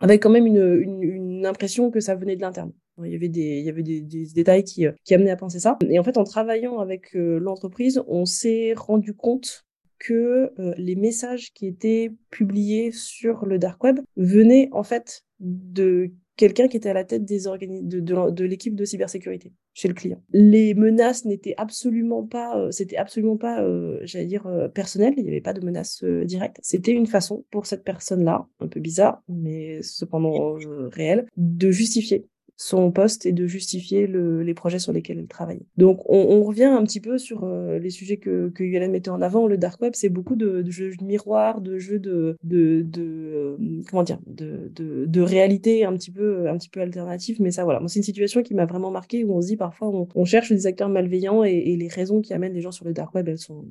[0.00, 2.72] avec quand même une, une, une impression que ça venait de l'interne.
[3.04, 5.60] Il y avait des, il y avait des, des détails qui, qui amenaient à penser
[5.60, 5.78] ça.
[5.88, 9.64] Et en fait, en travaillant avec l'entreprise, on s'est rendu compte
[10.04, 16.10] que euh, les messages qui étaient publiés sur le dark web venaient en fait de
[16.36, 20.20] quelqu'un qui était à la tête des de, de, l'équipe de cybersécurité chez le client.
[20.30, 25.14] Les menaces n'étaient absolument pas, euh, c'était absolument pas, euh, j'allais dire, personnel.
[25.16, 26.58] Il n'y avait pas de menaces directes.
[26.60, 30.56] C'était une façon pour cette personne-là, un peu bizarre, mais cependant
[30.90, 35.62] réelle, de justifier son poste et de justifier le, les projets sur lesquels elle travaille.
[35.76, 39.22] Donc on, revient un petit peu sur euh, les sujets que, que Yulen mettait en
[39.22, 39.46] avant.
[39.46, 43.56] Le dark web, c'est beaucoup de, jeux de miroir, de jeux de, de, de euh,
[43.90, 47.38] comment dire, de, de, réalité un petit peu un petit peu alternative.
[47.40, 49.90] Mais ça voilà, c'est une situation qui m'a vraiment marqué où on se dit parfois
[50.14, 53.14] on, cherche des acteurs malveillants et, les raisons qui amènent les gens sur le dark
[53.14, 53.64] web, elles sont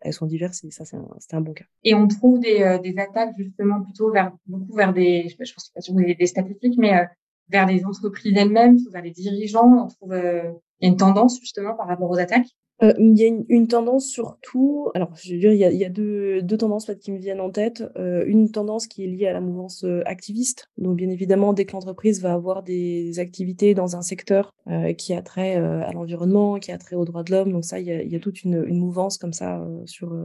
[0.00, 0.96] elles sont diverses et ça c'est
[1.36, 1.66] un, bon cas.
[1.84, 5.52] Et on trouve des, euh, des attaques justement plutôt vers beaucoup vers des, je, je
[5.52, 7.06] pense pas sur des, des statistiques, mais
[7.50, 9.84] vers les entreprises elles-mêmes, vers les dirigeants.
[9.84, 12.48] On trouve euh, il y a une tendance justement par rapport aux attaques.
[12.82, 16.40] Euh, il y a une, tendance surtout, alors je veux dire, il y a, deux,
[16.42, 17.84] deux, tendances fait, qui me viennent en tête.
[17.96, 20.70] Euh, une tendance qui est liée à la mouvance euh, activiste.
[20.78, 24.54] Donc bien évidemment, dès que l'entreprise va avoir des activités dans un secteur
[24.96, 27.86] qui a trait à l'environnement, qui a trait aux droits de l'homme, donc ça, il
[27.86, 30.16] y a, il y a toute une, une mouvance comme ça sur,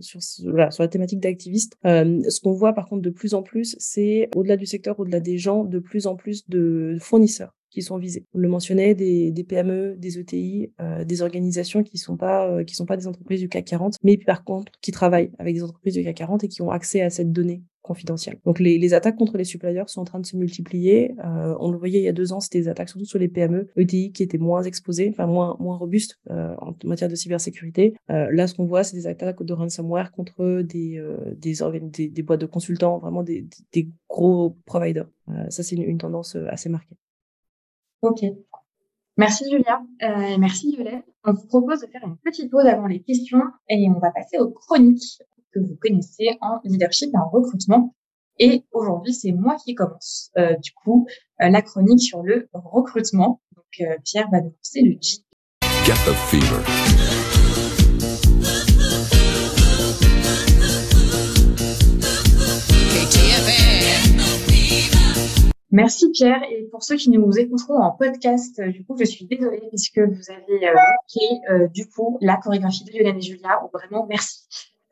[0.00, 1.78] sur, voilà, sur la thématique d'activiste.
[1.84, 5.38] ce qu'on voit par contre de plus en plus, c'est au-delà du secteur, au-delà des
[5.38, 8.24] gens, de plus en plus de fournisseurs qui sont visées.
[8.34, 12.96] On le mentionnait, des, PME, des ETI, euh, des organisations qui sont euh, sont pas
[12.96, 16.16] des entreprises du CAC 40, mais par contre qui travaillent avec des entreprises du CAC
[16.16, 18.38] 40 et qui ont accès à cette donnée confidentielle.
[18.46, 21.14] Donc les, attaques contre les suppliers sont en train de se multiplier.
[21.22, 23.28] Euh, on le voyait il y a deux ans, c'était des attaques surtout sur les
[23.28, 27.94] PME, ETI qui étaient moins exposées, enfin moins robustes en matière de cybersécurité.
[28.08, 31.02] Là, ce qu'on voit, c'est des attaques de ransomware contre des
[32.22, 33.46] boîtes de consultants, vraiment des,
[34.08, 35.10] gros providers.
[35.50, 36.96] Ça, c'est une tendance assez marquée.
[38.04, 38.22] Ok.
[39.16, 41.02] Merci Julia, euh, merci Yolène.
[41.24, 43.40] On vous propose de faire une petite pause avant les questions
[43.70, 45.22] et on va passer aux chroniques
[45.54, 47.94] que vous connaissez en leadership et en recrutement.
[48.38, 50.30] Et aujourd'hui, c'est moi qui commence.
[50.36, 51.06] Euh, du coup,
[51.40, 53.40] euh, la chronique sur le recrutement.
[53.56, 55.24] Donc, euh, Pierre va nous lancer le G.
[55.86, 57.03] Get the fever.
[65.74, 66.40] Merci Pierre.
[66.52, 69.98] Et pour ceux qui nous écouteront en podcast, euh, du coup, je suis désolée puisque
[69.98, 73.60] vous avez euh, manqué euh, du coup la chorégraphie de Yolène et Julia.
[73.64, 74.44] Oh, vraiment, merci.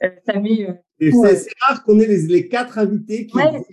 [0.03, 1.29] Euh, ça met, euh, Et Ouais.
[1.29, 3.65] c'est c'est rare qu'on ait les, les quatre invités qui Ouais,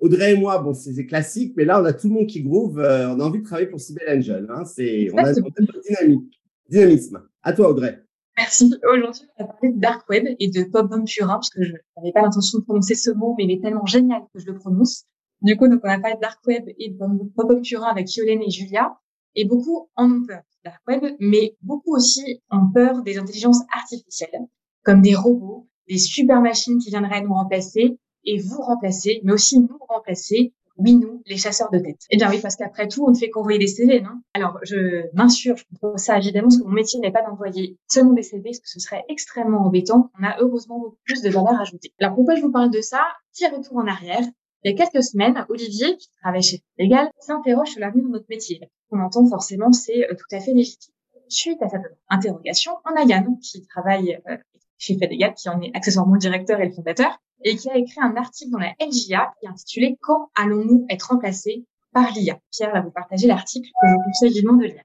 [0.00, 2.42] Audrey et moi, bon, c'est c'est classique, mais là, on a tout le monde qui
[2.42, 2.78] groove.
[2.78, 4.46] on a envie de travailler pour Cybelle Angel.
[4.50, 6.38] Hein, c'est, on a notre dynamique,
[6.68, 7.22] dynamisme.
[7.42, 8.02] À toi, Audrey.
[8.36, 8.74] Merci.
[8.92, 11.72] Aujourd'hui, on va parler de Dark Web et de Pop Bomb Purin, parce que je
[11.96, 14.54] n'avais pas l'intention de prononcer ce mot, mais il est tellement génial que je le
[14.58, 15.06] prononce.
[15.42, 18.14] Du coup, donc, on a parlé de Dark Web et de Pop Bomb Purin avec
[18.14, 18.98] Yolène et Julia.
[19.34, 23.60] Et beaucoup en ont peur du Dark Web, mais beaucoup aussi ont peur des intelligences
[23.72, 24.48] artificielles,
[24.82, 29.60] comme des robots, des super machines qui viendraient nous remplacer et vous remplacer, mais aussi
[29.60, 30.54] nous remplacer.
[30.76, 31.98] Oui, nous, les chasseurs de tête.
[32.10, 34.22] Eh bien oui, parce qu'après tout, on ne fait qu'envoyer des CV, non?
[34.32, 38.42] Alors, je m'insurge ça, évidemment, parce que mon métier n'est pas d'envoyer seulement des CV,
[38.44, 40.12] parce que ce serait extrêmement embêtant.
[40.20, 41.92] On a heureusement beaucoup plus de valeur ajoutée.
[41.98, 43.00] Alors, pourquoi je vous parle de ça?
[43.32, 44.22] Petit retour en arrière.
[44.64, 48.26] Il y a quelques semaines, Olivier, qui travaille chez Légal, s'interroge sur l'avenir de notre
[48.28, 48.60] métier.
[48.90, 50.94] On entend forcément, c'est euh, tout à fait légitime.
[51.28, 54.36] Suite à cette interrogation, on a Yann, qui travaille euh,
[54.78, 58.00] chez Fédégal, qui en est accessoirement le directeur et le fondateur, et qui a écrit
[58.00, 62.72] un article dans la LGA qui est intitulé Quand allons-nous être remplacés par l'IA Pierre
[62.72, 64.82] va vous partager l'article que je vous conseille vivement de lire.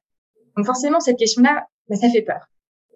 [0.55, 2.47] Donc forcément, cette question-là, bah, ça fait peur.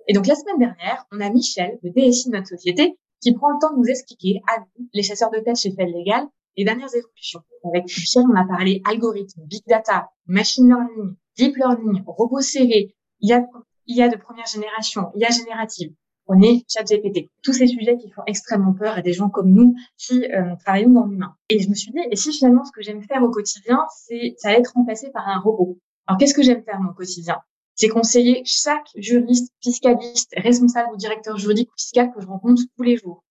[0.07, 3.49] Et donc la semaine dernière, on a Michel, le DSI de notre société, qui prend
[3.49, 6.27] le temps de nous expliquer, à nous, les chasseurs de tête chez Fed Legal,
[6.57, 7.41] les dernières évolutions.
[7.63, 13.45] Avec Michel, on a parlé algorithmes, big data, machine learning, deep learning, robots CV, IA,
[13.85, 15.93] IA de première génération, IA générative.
[16.25, 17.29] On est ChatGPT.
[17.41, 20.89] Tous ces sujets qui font extrêmement peur à des gens comme nous qui euh, travaillons
[20.89, 21.35] dans l'humain.
[21.49, 24.35] Et je me suis dit, et si finalement ce que j'aime faire au quotidien, c'est
[24.37, 25.77] ça être remplacé par un robot?
[26.05, 27.37] Alors qu'est-ce que j'aime faire au quotidien?
[27.75, 32.83] C'est conseiller chaque juriste, fiscaliste, responsable ou directeur juridique ou fiscal que je rencontre tous
[32.83, 33.23] les jours.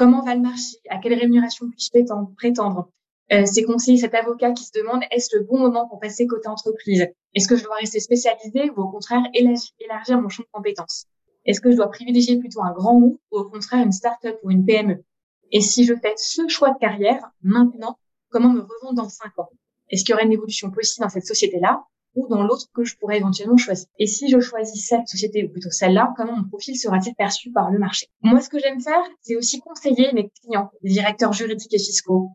[0.00, 1.90] Comment va le marché À quelle rémunération puis-je
[2.34, 2.88] prétendre,
[3.34, 6.48] euh, C'est conseiller cet avocat qui se demande est-ce le bon moment pour passer côté
[6.48, 7.06] entreprise?
[7.34, 11.04] Est-ce que je dois rester spécialisé ou au contraire élargir, mon champ de compétences?
[11.44, 14.50] Est-ce que je dois privilégier plutôt un grand groupe ou au contraire une start-up ou
[14.50, 15.04] une PME
[15.52, 17.98] Et si je fais ce choix de carrière maintenant,
[18.30, 19.50] comment me revendre dans cinq ans?
[19.90, 21.84] Est-ce qu'il y aurait une évolution possible dans cette société-là?
[22.14, 23.86] Ou dans l'autre que je pourrais éventuellement choisir.
[23.98, 27.70] Et si je choisis cette société, ou plutôt celle-là, comment mon profil sera-t-il perçu par
[27.70, 28.06] le marché?
[28.22, 32.30] Moi, ce que j'aime faire, c'est aussi conseiller mes clients, les directeurs juridiques et fiscaux.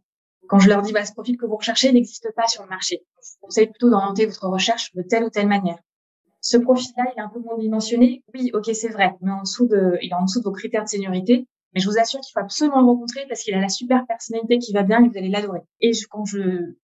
[0.47, 3.03] Quand je leur dis, bah, ce profil que vous recherchez n'existe pas sur le marché.
[3.21, 5.79] Je vous conseille plutôt d'orienter votre recherche de telle ou telle manière.
[6.41, 8.23] Ce profil-là, il est un peu moins dimensionné.
[8.33, 10.83] Oui, ok, c'est vrai, mais en dessous de, il est en dessous de vos critères
[10.83, 11.47] de seniorité.
[11.73, 14.59] Mais je vous assure qu'il faut absolument le rencontrer parce qu'il a la super personnalité
[14.59, 15.59] qui va bien et vous allez l'adorer.
[15.81, 16.39] Et je, quand je,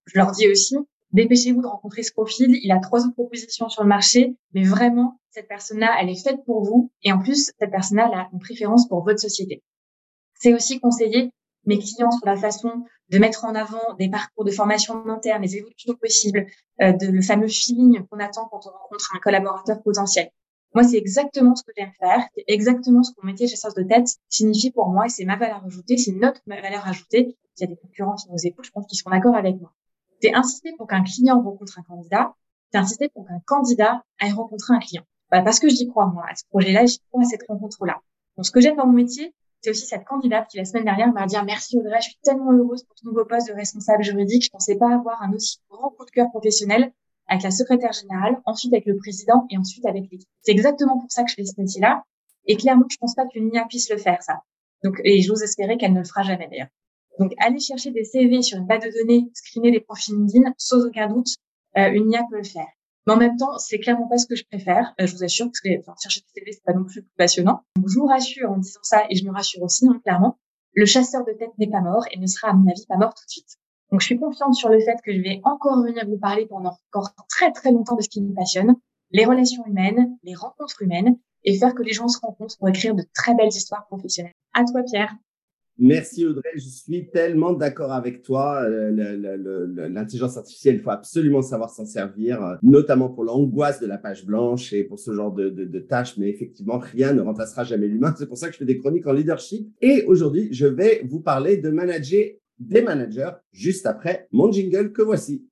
[0.05, 0.75] je leur dis aussi,
[1.13, 2.57] dépêchez-vous de rencontrer ce profil.
[2.63, 6.43] Il a trois autres propositions sur le marché, mais vraiment, cette personne-là, elle est faite
[6.45, 6.91] pour vous.
[7.03, 9.63] Et en plus, cette personne-là, elle a une préférence pour votre société.
[10.35, 11.31] C'est aussi conseiller
[11.65, 15.57] mes clients sur la façon de mettre en avant des parcours de formation interne, les
[15.57, 16.47] évolutions possibles,
[16.81, 20.29] euh, de le fameux feeling qu'on attend quand on rencontre un collaborateur potentiel.
[20.73, 22.25] Moi, c'est exactement ce que j'aime faire.
[22.35, 25.35] C'est exactement ce que mon métier chasseuse de tête signifie pour moi et c'est ma
[25.35, 25.97] valeur ajoutée.
[25.97, 27.37] C'est notre valeur ajoutée.
[27.57, 29.73] Il y a des concurrents qui nous écoutent, je pense qu'ils seront d'accord avec moi
[30.21, 32.33] c'est insister pour qu'un client rencontre un candidat,
[32.71, 35.03] c'est insister pour qu'un candidat aille rencontrer un client.
[35.29, 38.01] Voilà, parce que j'y crois, moi, à ce projet-là, j'y crois à cette rencontre-là.
[38.37, 41.11] Donc, ce que j'aime dans mon métier, c'est aussi cette candidate qui, la semaine dernière,
[41.13, 44.43] m'a dit merci Audrey, je suis tellement heureuse pour ton nouveau poste de responsable juridique.
[44.43, 46.91] Je pensais pas avoir un aussi grand coup de cœur professionnel
[47.27, 50.27] avec la secrétaire générale, ensuite avec le président et ensuite avec l'équipe.
[50.41, 52.03] C'est exactement pour ça que je fais ce métier-là.
[52.45, 54.41] Et clairement, je pense pas qu'une IA puisse le faire, ça.
[54.83, 56.67] Donc, et j'ose espérer qu'elle ne le fera jamais, d'ailleurs.
[57.21, 60.83] Donc, aller chercher des CV sur une base de données, screener des profils LinkedIn, sans
[60.87, 61.27] aucun doute,
[61.77, 62.65] euh, une IA peut le faire.
[63.05, 64.95] Mais en même temps, c'est clairement pas ce que je préfère.
[64.99, 67.61] Euh, je vous assure, parce que enfin, chercher des CV, c'est pas non plus passionnant.
[67.75, 70.39] Donc, je vous rassure en disant ça, et je me rassure aussi, hein, clairement.
[70.73, 73.13] Le chasseur de tête n'est pas mort et ne sera, à mon avis, pas mort
[73.13, 73.59] tout de suite.
[73.91, 76.75] Donc, je suis confiante sur le fait que je vais encore venir vous parler pendant
[76.91, 78.75] encore très, très longtemps de ce qui me passionne,
[79.11, 82.95] les relations humaines, les rencontres humaines, et faire que les gens se rencontrent pour écrire
[82.95, 84.33] de très belles histoires professionnelles.
[84.53, 85.13] À toi, Pierre.
[85.83, 88.61] Merci Audrey, je suis tellement d'accord avec toi.
[88.61, 93.97] Euh, l'intelligence artificielle, il faut absolument savoir s'en servir, euh, notamment pour l'angoisse de la
[93.97, 96.17] page blanche et pour ce genre de, de, tâches.
[96.17, 98.13] Mais effectivement, rien ne remplacera jamais l'humain.
[98.15, 99.67] C'est pour ça que je fais des chroniques en leadership.
[99.81, 102.25] Et aujourd'hui, je vais vous parler de manager
[102.59, 105.43] des managers juste après mon jingle que voici.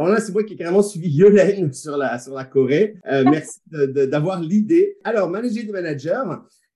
[0.00, 2.94] Alors là, c'est moi qui ai carrément suivi Yolène sur la, sur la Corée.
[3.10, 4.96] Euh, merci d'avoir l'idée.
[5.04, 6.22] Alors, manager des managers,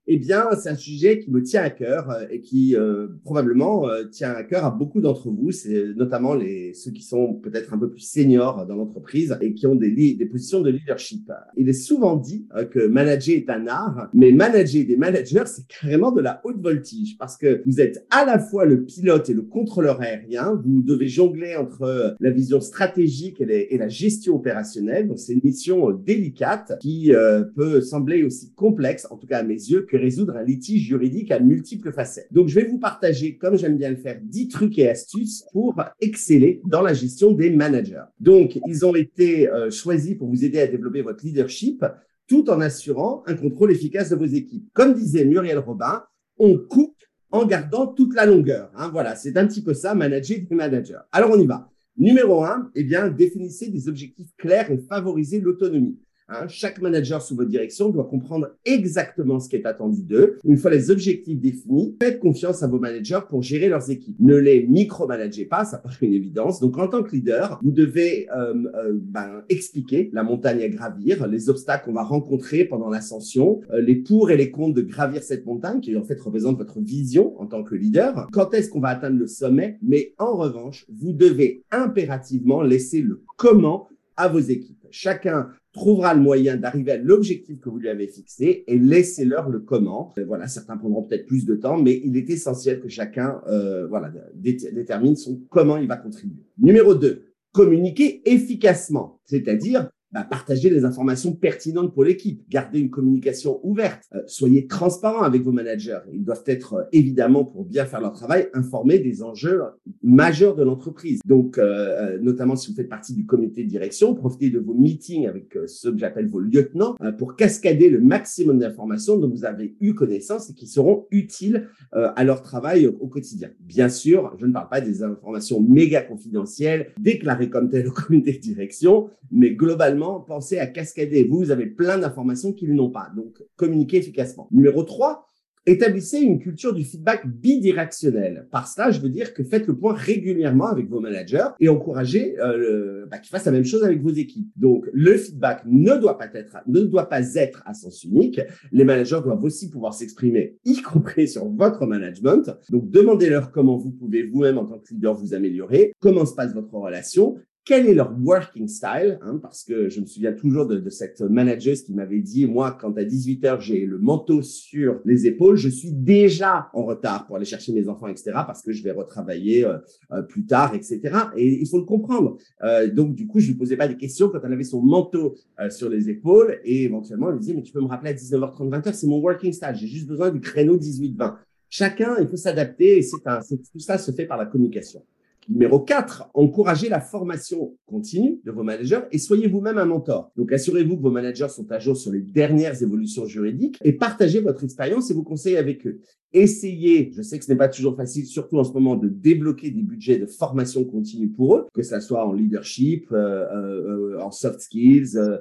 [0.07, 3.89] eh bien, c'est un sujet qui me tient à cœur euh, et qui euh, probablement
[3.89, 7.73] euh, tient à cœur à beaucoup d'entre vous, c'est notamment les ceux qui sont peut-être
[7.73, 11.31] un peu plus seniors dans l'entreprise et qui ont des, des positions de leadership.
[11.57, 16.13] Il est souvent dit que manager est un art, mais manager des managers, c'est carrément
[16.13, 19.43] de la haute voltige parce que vous êtes à la fois le pilote et le
[19.43, 20.61] contrôleur aérien.
[20.65, 25.09] Vous devez jongler entre la vision stratégique et, la gestion opérationnelle.
[25.09, 27.13] Donc, c'est une mission délicate qui
[27.57, 31.39] peut sembler aussi complexe, en tout cas à mes yeux, résoudre un litige juridique à
[31.39, 32.29] multiples facettes.
[32.31, 35.75] Donc, je vais vous partager, comme j'aime bien le faire, 10 trucs et astuces pour
[36.01, 38.05] exceller dans la gestion des managers.
[38.21, 41.85] Donc, ils ont été euh, choisis pour vous aider à développer votre leadership
[42.27, 44.69] tout en assurant un contrôle efficace de vos équipes.
[44.73, 46.03] Comme disait Muriel Robin,
[46.39, 46.97] on coupe
[47.31, 48.71] en gardant toute la longueur.
[48.77, 51.01] Hein, voilà, c'est un petit peu ça, manager des managers.
[51.13, 51.71] Alors, on y va.
[51.97, 55.99] Numéro un, eh bien, définissez des objectifs clairs et favorisez l'autonomie.
[56.29, 60.39] Hein, chaque manager sous votre direction doit comprendre exactement ce qui est attendu d'eux.
[60.45, 64.17] Une fois les objectifs définis, faites confiance à vos managers pour gérer leurs équipes.
[64.21, 66.61] Ne les micromanagez pas, ça paraît une évidence.
[66.61, 71.27] Donc, en tant que leader, vous devez euh, euh, ben, expliquer la montagne à gravir,
[71.27, 75.23] les obstacles qu'on va rencontrer pendant l'ascension, euh, les pour et les contre de gravir
[75.23, 78.29] cette montagne, qui en fait représente votre vision en tant que leader.
[78.33, 79.79] Quand est-ce qu'on va atteindre le sommet?
[79.83, 84.87] Mais en revanche, vous devez impérativement laisser le comment à vos équipes.
[84.91, 89.59] Chacun trouvera le moyen d'arriver à l'objectif que vous lui avez fixé et laissez-leur le
[89.59, 90.15] comment.
[90.19, 93.87] Euh, voilà, certains prendront peut-être plus de temps, mais il est essentiel que chacun euh,
[93.89, 96.45] voilà, détermine son comment il va contribuer.
[96.59, 103.59] Numéro 2, communiquer efficacement, c'est-à-dire bah, partagez les informations pertinentes pour l'équipe, gardez une communication
[103.65, 105.99] ouverte, euh, soyez transparent avec vos managers.
[106.13, 109.61] Ils doivent être euh, évidemment, pour bien faire leur travail, informés des enjeux
[110.05, 111.19] majeurs de l'entreprise.
[111.27, 115.27] Donc, euh, notamment si vous faites partie du comité de direction, profitez de vos meetings
[115.27, 119.95] avec ceux que j'appelle vos lieutenants pour cascader le maximum d'informations dont vous avez eu
[119.95, 123.51] connaissance et qui seront utiles à leur travail au quotidien.
[123.61, 128.33] Bien sûr, je ne parle pas des informations méga confidentielles déclarées comme telles au comité
[128.33, 131.25] de direction, mais globalement pensez à cascader.
[131.25, 133.11] Vous, vous avez plein d'informations qu'ils n'ont pas.
[133.17, 134.49] Donc, communiquez efficacement.
[134.51, 135.27] Numéro 3,
[135.67, 138.47] Établissez une culture du feedback bidirectionnel.
[138.51, 142.39] Par cela, je veux dire que faites le point régulièrement avec vos managers et encouragez
[142.39, 144.51] euh, bah, qu'ils fassent la même chose avec vos équipes.
[144.57, 148.43] Donc, le feedback ne doit pas être, ne doit pas être à sens unique.
[148.73, 152.55] Les managers doivent aussi pouvoir s'exprimer, y compris sur votre management.
[152.69, 156.53] Donc, demandez-leur comment vous pouvez vous-même en tant que leader vous améliorer, comment se passe
[156.53, 157.39] votre relation?
[157.65, 161.23] Quel est leur working style, hein, parce que je me souviens toujours de, de cette
[161.23, 165.57] manager qui m'avait dit, moi, quand à 18 heures, j'ai le manteau sur les épaules,
[165.57, 168.91] je suis déjà en retard pour aller chercher mes enfants, etc., parce que je vais
[168.91, 169.79] retravailler euh,
[170.13, 171.01] euh, plus tard, etc.
[171.37, 172.37] Et il faut le comprendre.
[172.63, 175.35] Euh, donc, du coup, je lui posais pas des questions quand elle avait son manteau
[175.59, 178.15] euh, sur les épaules, et éventuellement, elle me disait, mais tu peux me rappeler à
[178.15, 181.37] 19h30, 20h, c'est mon working style, j'ai juste besoin du créneau 18-20.
[181.71, 185.03] Chacun, il faut s'adapter, et c'est un, tout ça se fait par la communication.
[185.49, 190.33] Numéro 4, encouragez la formation continue de vos managers et soyez vous-même un mentor.
[190.37, 194.41] Donc, assurez-vous que vos managers sont à jour sur les dernières évolutions juridiques et partagez
[194.41, 196.01] votre expérience et vos conseils avec eux.
[196.37, 199.71] Essayez, je sais que ce n'est pas toujours facile, surtout en ce moment, de débloquer
[199.71, 204.33] des budgets de formation continue pour eux, que ça soit en leadership, euh, euh, en
[204.33, 205.39] soft skills, euh,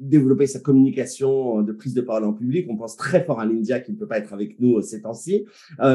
[0.00, 2.66] développer sa communication de prise de parole en public.
[2.68, 5.44] On pense très fort à l'India qui ne peut pas être avec nous ces temps-ci,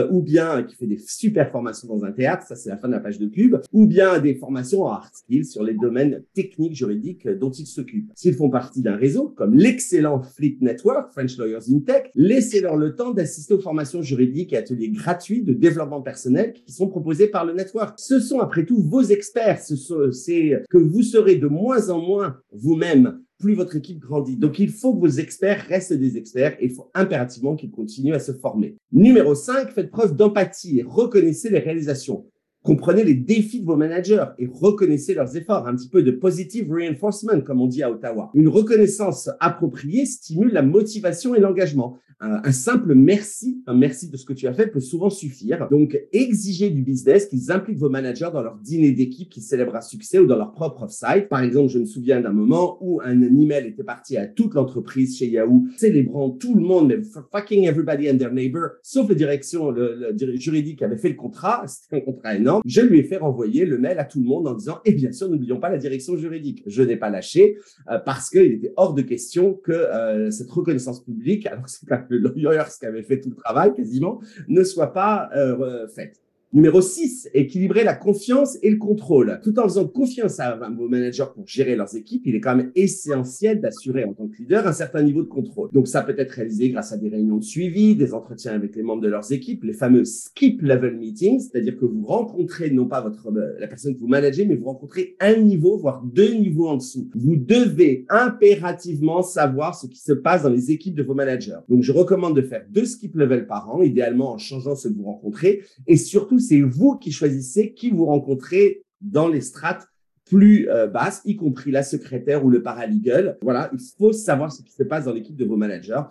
[0.10, 2.48] ou bien qui fait des super formations dans un théâtre.
[2.48, 5.46] Ça, c'est fin de la page de pub, ou bien des formations en hard skills
[5.46, 8.12] sur les domaines techniques juridiques dont ils s'occupent.
[8.16, 12.96] S'ils font partie d'un réseau comme l'excellent Fleet Network, French Lawyers in Tech, laissez-leur le
[12.96, 17.46] temps d'assister aux formations juridiques et ateliers gratuits de développement personnel qui sont proposés par
[17.46, 18.00] le network.
[18.00, 23.20] Ce sont après tout vos experts, c'est que vous serez de moins en moins vous-même
[23.38, 24.38] plus votre équipe grandit.
[24.38, 28.14] Donc, il faut que vos experts restent des experts et il faut impérativement qu'ils continuent
[28.14, 28.78] à se former.
[28.94, 32.28] Numéro 5, faites preuve d'empathie et reconnaissez les réalisations
[32.66, 35.68] Comprenez les défis de vos managers et reconnaissez leurs efforts.
[35.68, 38.32] Un petit peu de positive reinforcement, comme on dit à Ottawa.
[38.34, 42.00] Une reconnaissance appropriée stimule la motivation et l'engagement.
[42.22, 45.68] Un, simple merci, un merci de ce que tu as fait peut souvent suffire.
[45.70, 49.82] Donc, exigez du business qu'ils impliquent vos managers dans leur dîner d'équipe qui célèbre un
[49.82, 51.28] succès ou dans leur propre site.
[51.30, 55.18] Par exemple, je me souviens d'un moment où un email était parti à toute l'entreprise
[55.18, 57.02] chez Yahoo, célébrant tout le monde, mais
[57.32, 61.16] fucking everybody and their neighbor, sauf la direction le, le juridique qui avait fait le
[61.16, 61.66] contrat.
[61.68, 62.55] C'était un contrat énorme.
[62.66, 65.12] Je lui ai fait renvoyer le mail à tout le monde en disant, et bien
[65.12, 66.64] sûr, n'oublions pas la direction juridique.
[66.66, 67.58] Je n'ai pas lâché
[67.90, 71.88] euh, parce qu'il était hors de question que euh, cette reconnaissance publique, alors que c'est
[72.10, 76.25] le lawyer qui avait fait tout le travail quasiment, ne soit pas euh, faite.
[76.54, 79.42] Numéro 6, équilibrer la confiance et le contrôle.
[79.44, 82.72] Tout en faisant confiance à vos managers pour gérer leurs équipes, il est quand même
[82.76, 85.70] essentiel d'assurer en tant que leader un certain niveau de contrôle.
[85.74, 88.84] Donc ça peut être réalisé grâce à des réunions de suivi, des entretiens avec les
[88.84, 93.02] membres de leurs équipes, les fameux skip level meetings, c'est-à-dire que vous rencontrez non pas
[93.02, 96.70] votre euh, la personne que vous managez, mais vous rencontrez un niveau, voire deux niveaux
[96.70, 97.10] en dessous.
[97.16, 101.58] Vous devez impérativement savoir ce qui se passe dans les équipes de vos managers.
[101.68, 104.94] Donc je recommande de faire deux skip level par an, idéalement en changeant ce que
[104.94, 109.88] vous rencontrez, et surtout c'est vous qui choisissez qui vous rencontrez dans les strates
[110.26, 113.38] plus euh, basses, y compris la secrétaire ou le paralegal.
[113.42, 116.02] Voilà, il faut savoir ce qui se passe dans l'équipe de vos managers.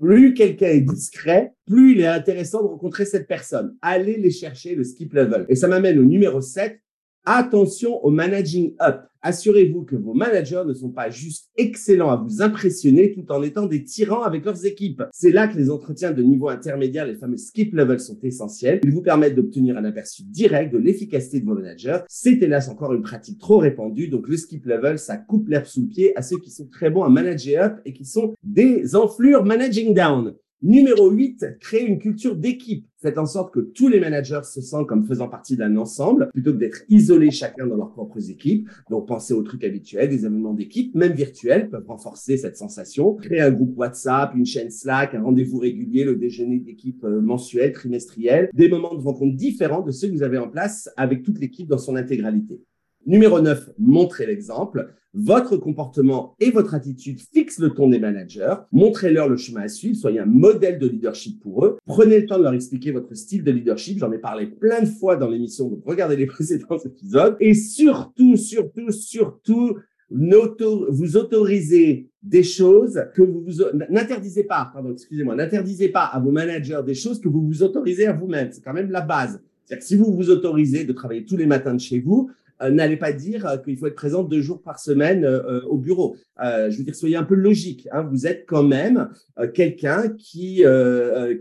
[0.00, 3.76] Plus quelqu'un est discret, plus il est intéressant de rencontrer cette personne.
[3.82, 5.46] Allez les chercher, le skip level.
[5.48, 6.80] Et ça m'amène au numéro 7,
[7.26, 9.02] Attention au managing up.
[9.22, 13.66] Assurez-vous que vos managers ne sont pas juste excellents à vous impressionner tout en étant
[13.66, 15.02] des tyrans avec leurs équipes.
[15.12, 18.80] C'est là que les entretiens de niveau intermédiaire, les fameux skip levels, sont essentiels.
[18.82, 21.98] Ils vous permettent d'obtenir un aperçu direct de l'efficacité de vos managers.
[22.08, 25.82] C'est hélas encore une pratique trop répandue, donc le skip level, ça coupe l'herbe sous
[25.82, 28.96] le pied à ceux qui sont très bons à manager up et qui sont des
[28.96, 30.34] enflures managing down.
[30.62, 32.86] Numéro 8, créer une culture d'équipe.
[33.00, 36.52] Faites en sorte que tous les managers se sentent comme faisant partie d'un ensemble, plutôt
[36.52, 38.68] que d'être isolés chacun dans leurs propres équipes.
[38.90, 43.14] Donc, pensez aux trucs habituels, des événements d'équipe, même virtuels, peuvent renforcer cette sensation.
[43.14, 47.72] Créer un groupe WhatsApp, une chaîne Slack, un rendez-vous régulier, le déjeuner d'équipe euh, mensuel,
[47.72, 51.38] trimestriel, des moments de rencontre différents de ceux que vous avez en place avec toute
[51.38, 52.60] l'équipe dans son intégralité.
[53.06, 54.92] Numéro 9, montrez l'exemple.
[55.12, 58.54] Votre comportement et votre attitude fixent le ton des managers.
[58.70, 59.96] Montrez-leur le chemin à suivre.
[59.96, 61.78] Soyez un modèle de leadership pour eux.
[61.86, 63.98] Prenez le temps de leur expliquer votre style de leadership.
[63.98, 67.36] J'en ai parlé plein de fois dans l'émission, donc regardez les précédents épisodes.
[67.40, 69.78] Et surtout, surtout, surtout,
[70.10, 76.30] vous autorisez des choses que vous vous n'interdisez pas, pardon, excusez-moi, n'interdisez pas à vos
[76.30, 78.50] managers des choses que vous vous autorisez à vous-même.
[78.52, 79.40] C'est quand même la base.
[79.64, 82.30] C'est-à-dire que si vous vous autorisez de travailler tous les matins de chez vous,
[82.68, 86.16] n'allez pas dire euh, qu'il faut être présent deux jours par semaine euh, au bureau.
[86.42, 87.88] je veux dire, soyez un peu logique.
[87.92, 88.02] Hein.
[88.10, 89.08] Vous êtes quand même
[89.54, 90.64] quelqu'un qui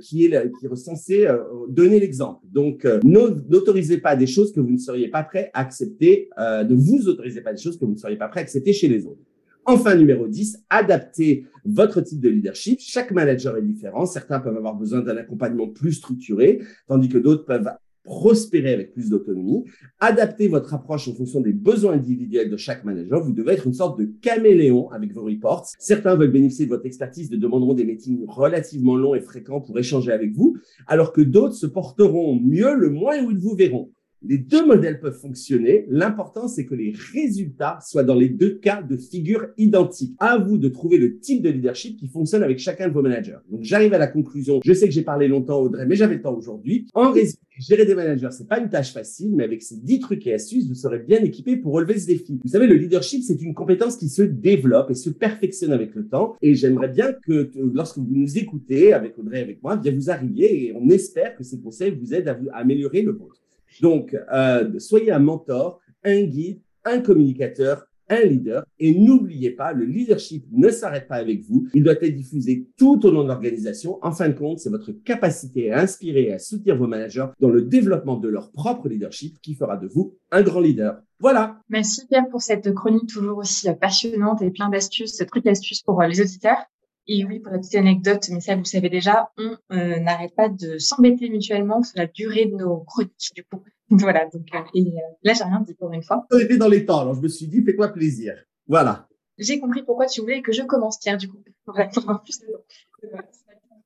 [0.01, 1.27] qui est qui est censé
[1.67, 2.45] donner l'exemple.
[2.51, 6.29] Donc, n'autorisez pas des choses que vous ne seriez pas prêt à accepter.
[6.37, 8.87] ne vous autorisez pas des choses que vous ne seriez pas prêt à accepter chez
[8.87, 9.21] les autres.
[9.65, 12.79] Enfin, numéro 10, adaptez votre type de leadership.
[12.81, 14.05] Chaque manager est différent.
[14.05, 17.69] Certains peuvent avoir besoin d'un accompagnement plus structuré, tandis que d'autres peuvent
[18.03, 19.65] prospérer avec plus d'autonomie,
[19.99, 23.23] adapter votre approche en fonction des besoins individuels de chaque manager.
[23.23, 25.67] Vous devez être une sorte de caméléon avec vos reports.
[25.79, 29.77] Certains veulent bénéficier de votre expertise, de demanderont des meetings relativement longs et fréquents pour
[29.77, 33.91] échanger avec vous, alors que d'autres se porteront mieux le moins où ils vous verront.
[34.21, 35.85] Les deux modèles peuvent fonctionner.
[35.89, 40.15] L'important, c'est que les résultats soient dans les deux cas de figure identiques.
[40.19, 43.37] À vous de trouver le type de leadership qui fonctionne avec chacun de vos managers.
[43.49, 44.59] Donc, j'arrive à la conclusion.
[44.63, 46.87] Je sais que j'ai parlé longtemps, Audrey, mais j'avais le temps aujourd'hui.
[46.93, 50.27] En résumé, gérer des managers, c'est pas une tâche facile, mais avec ces dix trucs
[50.27, 52.39] et astuces, vous serez bien équipé pour relever ce défi.
[52.43, 56.07] Vous savez, le leadership, c'est une compétence qui se développe et se perfectionne avec le
[56.07, 56.35] temps.
[56.41, 60.09] Et j'aimerais bien que, lorsque vous nous écoutez avec Audrey et avec moi, bien vous
[60.09, 63.41] arriviez et on espère que ces conseils vous aident à, à améliorer le vôtre.
[63.81, 68.65] Donc, euh, soyez un mentor, un guide, un communicateur, un leader.
[68.79, 71.67] Et n'oubliez pas, le leadership ne s'arrête pas avec vous.
[71.73, 73.99] Il doit être diffusé tout au long de l'organisation.
[74.01, 77.49] En fin de compte, c'est votre capacité à inspirer et à soutenir vos managers dans
[77.49, 81.01] le développement de leur propre leadership qui fera de vous un grand leader.
[81.19, 81.59] Voilà.
[81.69, 86.07] Merci Pierre pour cette chronique toujours aussi passionnante et plein d'astuces, trucs astuces pour euh,
[86.07, 86.65] les auditeurs.
[87.11, 90.47] Et oui, pour la petite anecdote, mais ça vous savez déjà, on euh, n'arrête pas
[90.47, 93.63] de s'embêter mutuellement sur la durée de nos chroniques du coup.
[93.89, 96.27] voilà, donc euh, et, euh, là j'ai rien dit pour une fois.
[96.31, 98.35] On était dans les temps, alors je me suis dit fais-toi plaisir.
[98.67, 99.07] Voilà.
[99.39, 101.39] J'ai compris pourquoi tu voulais que je commence Pierre du coup.
[101.65, 102.39] plus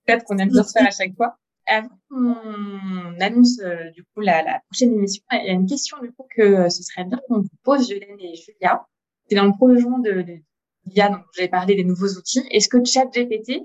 [0.06, 1.38] peut-être qu'on aime bien se faire à chaque fois.
[1.66, 3.58] Avant qu'on annonce
[3.96, 6.84] du coup la, la, prochaine émission, il y a une question du coup que ce
[6.84, 8.86] serait bien qu'on vous pose, Jolène et Julia.
[9.30, 10.40] C'est dans le prolongement de, de
[10.86, 12.44] l'IA, donc j'avais parlé des nouveaux outils.
[12.52, 13.62] Est-ce que ChatGPT,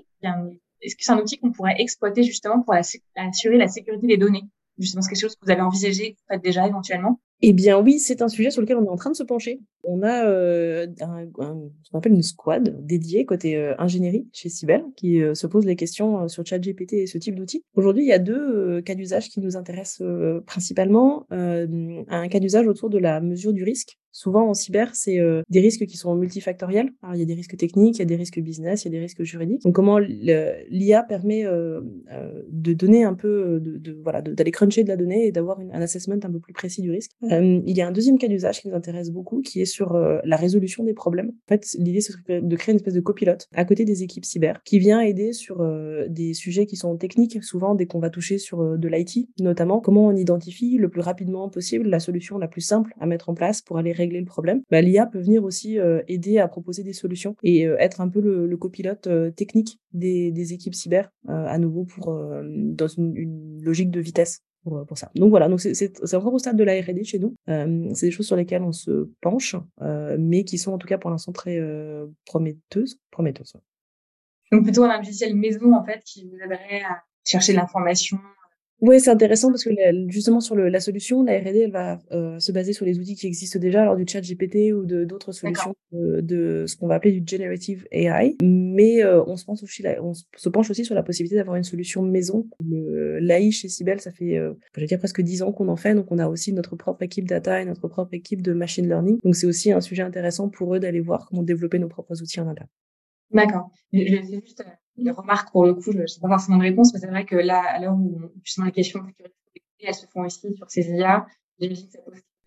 [0.81, 4.43] est-ce que c'est un outil qu'on pourrait exploiter justement pour assurer la sécurité des données?
[4.77, 7.19] Justement, c'est quelque chose que vous avez envisagé, que vous faites déjà éventuellement?
[7.41, 9.61] Eh bien oui, c'est un sujet sur lequel on est en train de se pencher.
[9.83, 11.25] On a euh, un,
[11.83, 15.65] ce qu'on appelle une squad dédiée côté euh, ingénierie chez Cyber qui euh, se pose
[15.65, 17.63] les questions sur ChatGPT et ce type d'outils.
[17.75, 20.05] Aujourd'hui, il y a deux cas d'usage qui nous intéressent
[20.45, 21.25] principalement.
[21.31, 23.97] un cas d'usage autour de la mesure du risque.
[24.11, 25.19] Souvent en cyber, c'est
[25.49, 26.91] des risques qui sont multifactoriels.
[27.13, 28.91] Il y a des risques techniques, il y a des risques business, il y a
[28.91, 29.61] des risques juridiques.
[29.61, 35.27] Donc comment l'IA permet de donner un peu, de voilà, d'aller cruncher de la donnée
[35.27, 37.11] et d'avoir un assessment un peu plus précis du risque.
[37.31, 39.95] Euh, il y a un deuxième cas d'usage qui nous intéresse beaucoup, qui est sur
[39.95, 41.29] euh, la résolution des problèmes.
[41.29, 44.61] En fait, l'idée, c'est de créer une espèce de copilote à côté des équipes cyber,
[44.63, 48.37] qui vient aider sur euh, des sujets qui sont techniques, souvent dès qu'on va toucher
[48.37, 52.61] sur de l'IT, notamment comment on identifie le plus rapidement possible la solution la plus
[52.61, 54.61] simple à mettre en place pour aller régler le problème.
[54.69, 55.77] Bah, L'IA peut venir aussi
[56.07, 61.11] aider à proposer des solutions et être un peu le, copilote technique des, équipes cyber,
[61.27, 62.13] à nouveau pour
[62.43, 64.41] dans une logique de vitesse.
[64.67, 64.83] Euh.
[65.15, 67.35] Donc voilà, donc c'est encore au stade de la R&D chez nous.
[67.49, 70.87] Euh, c'est des choses sur lesquelles on se penche, euh, mais qui sont en tout
[70.87, 71.59] cas pour l'instant très
[72.25, 72.99] prometteuses.
[73.11, 73.53] prometteuses
[74.51, 78.17] Donc plutôt un logiciel maison en fait qui vous aiderait à chercher l'information
[78.81, 79.71] oui, c'est intéressant parce que
[80.07, 83.15] justement sur le, la solution, la R&D elle va euh, se baser sur les outils
[83.15, 86.87] qui existent déjà, alors du chat GPT ou de d'autres solutions de, de, ce qu'on
[86.87, 88.37] va appeler du generative AI.
[88.41, 91.63] Mais euh, on se pense aussi, on se penche aussi sur la possibilité d'avoir une
[91.63, 92.47] solution maison.
[92.61, 96.11] L'AI chez Sibel, ça fait, euh, je dire presque dix ans qu'on en fait, donc
[96.11, 99.19] on a aussi notre propre équipe data et notre propre équipe de machine learning.
[99.23, 102.39] Donc c'est aussi un sujet intéressant pour eux d'aller voir comment développer nos propres outils
[102.39, 102.69] en interne.
[103.31, 103.69] D'accord.
[103.91, 104.63] Je, je juste
[105.03, 107.25] les remarques, pour le coup, je ne sais pas forcément de réponse, mais c'est vrai
[107.25, 109.01] que là, à l'heure où justement les questions
[109.81, 111.25] elles se font aussi sur ces IA,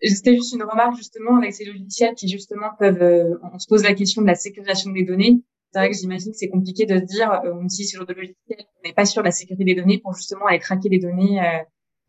[0.01, 3.83] c'était juste une remarque justement avec ces logiciels qui justement peuvent, euh, on se pose
[3.83, 5.41] la question de la sécurisation des données.
[5.71, 8.05] C'est vrai que j'imagine que c'est compliqué de se dire, euh, on utilise ce genre
[8.05, 10.89] de logiciel, on n'est pas sûr de la sécurité des données pour justement aller traquer
[10.89, 11.59] des données euh,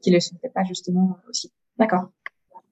[0.02, 1.52] qui ne le sont pas justement aussi.
[1.78, 2.10] D'accord.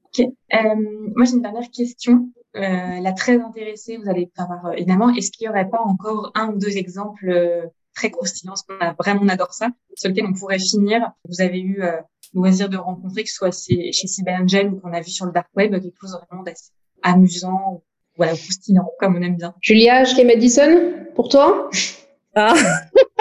[0.07, 0.27] Ok.
[0.53, 2.31] moi j'ai une dernière question.
[2.57, 6.32] Euh, la très intéressée, vous allez avoir euh, évidemment, est-ce qu'il y aurait pas encore
[6.34, 10.11] un ou deux exemples euh, très croustillants, parce qu'on a vraiment on adore ça, sur
[10.11, 11.12] lequel on pourrait finir?
[11.28, 11.92] Vous avez eu le
[12.34, 15.32] loisir de rencontrer, que ce soit chez, chez Cyberangel ou qu'on a vu sur le
[15.32, 16.72] dark web, quelque chose vraiment d'assez
[17.03, 17.82] amusant, ou
[18.16, 19.55] voilà, croustillant, comme on aime bien.
[19.61, 21.70] Julia, Ashley Madison, pour toi?
[22.34, 22.55] Ah.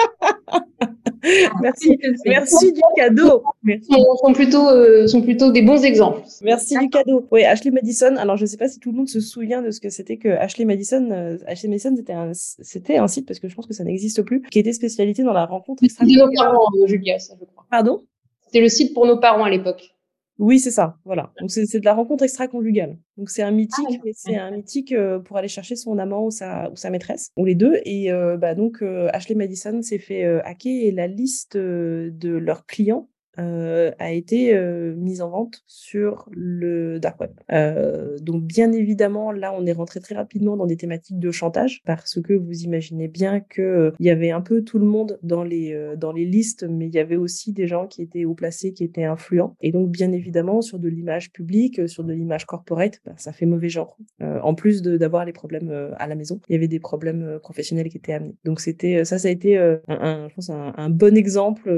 [1.60, 3.42] merci, merci du cadeau.
[3.62, 3.88] Merci.
[4.22, 6.22] Sont, plutôt, euh, sont plutôt des bons exemples.
[6.42, 7.26] Merci du cadeau.
[7.30, 8.16] Oui, Ashley Madison.
[8.16, 10.16] Alors, je ne sais pas si tout le monde se souvient de ce que c'était
[10.16, 11.08] que Ashley Madison.
[11.10, 14.22] Euh, Ashley Madison, c'était un, c'était un site parce que je pense que ça n'existe
[14.22, 17.66] plus, qui était spécialisé dans la rencontre C'était nos parents, euh, Julia, ça je crois.
[17.70, 18.02] Pardon?
[18.46, 19.94] C'était le site pour nos parents à l'époque.
[20.42, 20.98] Oui, c'est ça.
[21.04, 21.32] Voilà.
[21.40, 22.98] Donc c'est de la rencontre extra-conjugale.
[23.16, 26.24] Donc c'est un mythique, ah, mais c'est un mythique euh, pour aller chercher son amant
[26.24, 27.78] ou sa, ou sa maîtresse, ou les deux.
[27.84, 32.66] Et euh, bah donc euh, Ashley Madison s'est fait hacker et la liste de leurs
[32.66, 37.30] clients euh, a été euh, mise en vente sur le dark web.
[37.50, 41.80] Euh, donc bien évidemment, là, on est rentré très rapidement dans des thématiques de chantage
[41.86, 45.44] parce que vous imaginez bien que il y avait un peu tout le monde dans
[45.44, 48.74] les dans les listes, mais il y avait aussi des gens qui étaient haut placés,
[48.74, 49.56] qui étaient influents.
[49.62, 53.46] Et donc bien évidemment, sur de l'image publique, sur de l'image corporate, bah, ça fait
[53.46, 53.96] mauvais genre.
[54.20, 57.96] en plus d'avoir les problèmes à la maison, il y avait des problèmes professionnels qui
[57.96, 58.36] étaient amenés.
[58.44, 61.70] Donc c'était ça, ça a été un, je pense un, un bon exemple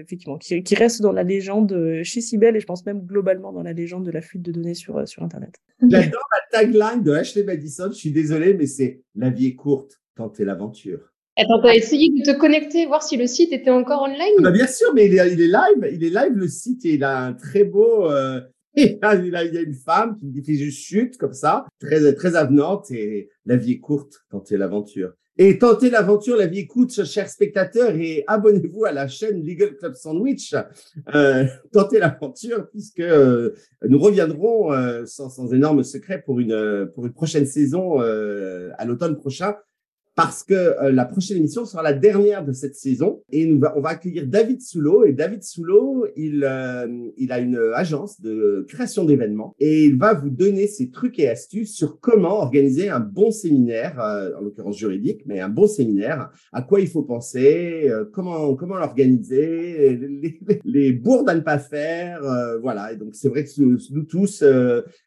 [0.00, 3.52] effectivement qui, qui reste dans la légende euh, chez Sibel et je pense même globalement
[3.52, 5.56] dans la légende de la fuite de données sur, euh, sur Internet.
[5.82, 7.88] J'adore la tagline de Ashley Madison.
[7.88, 11.12] Je suis désolé, mais c'est La vie est courte, tentez l'aventure.
[11.36, 14.66] Attends, t'as essayé de te connecter, voir si le site était encore online bah Bien
[14.66, 15.90] sûr, mais il est, il est, live.
[15.92, 18.10] Il est live le site et il a un très beau.
[18.10, 18.40] Euh,
[18.76, 22.36] il, a, il, a, une femme qui me dit juste chute comme ça, très très
[22.36, 25.12] avenante et la vie est courte, tentez l'aventure.
[25.44, 29.94] Et tentez l'aventure, la vie écoute, chers spectateurs, et abonnez-vous à la chaîne Legal Club
[29.94, 30.54] Sandwich.
[31.16, 33.50] Euh, tentez l'aventure, puisque euh,
[33.88, 39.56] nous reviendrons euh, sans, énorme secret pour une, pour une prochaine saison à l'automne prochain
[40.14, 43.80] parce que euh, la prochaine émission sera la dernière de cette saison et nous on
[43.80, 46.86] va accueillir David Soulot et David Soulot il euh,
[47.16, 51.28] il a une agence de création d'événements et il va vous donner ses trucs et
[51.28, 56.30] astuces sur comment organiser un bon séminaire euh, en l'occurrence juridique mais un bon séminaire
[56.52, 62.20] à quoi il faut penser comment comment l'organiser les, les, bourdes à ne pas faire
[62.60, 62.92] voilà.
[62.92, 64.44] Et donc c'est vrai que nous tous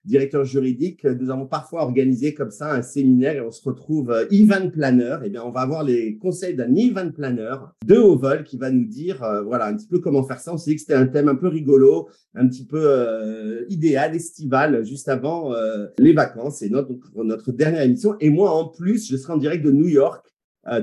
[0.04, 4.70] directeurs juridiques nous avons parfois organisé comme ça un séminaire et on se retrouve event
[4.70, 8.58] plan eh bien, on va avoir les conseils d'un event planner de haut vol qui
[8.58, 10.54] va nous dire, euh, voilà, un petit peu comment faire ça.
[10.54, 14.16] On s'est dit que c'était un thème un peu rigolo, un petit peu euh, idéal,
[14.16, 16.58] estival, juste avant euh, les vacances.
[16.60, 18.16] C'est notre, notre dernière émission.
[18.20, 20.26] Et moi, en plus, je serai en direct de New York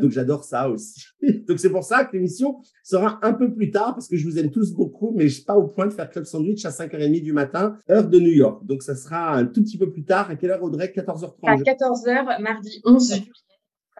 [0.00, 1.02] donc j'adore ça aussi.
[1.48, 4.38] donc c'est pour ça que l'émission sera un peu plus tard parce que je vous
[4.38, 7.22] aime tous beaucoup, mais je suis pas au point de faire Club Sandwich à 5h30
[7.22, 8.64] du matin, heure de New York.
[8.64, 10.30] Donc ça sera un tout petit peu plus tard.
[10.30, 10.92] À quelle heure Audrey?
[10.94, 13.26] 14h30 À 14h, mardi 11 juillet.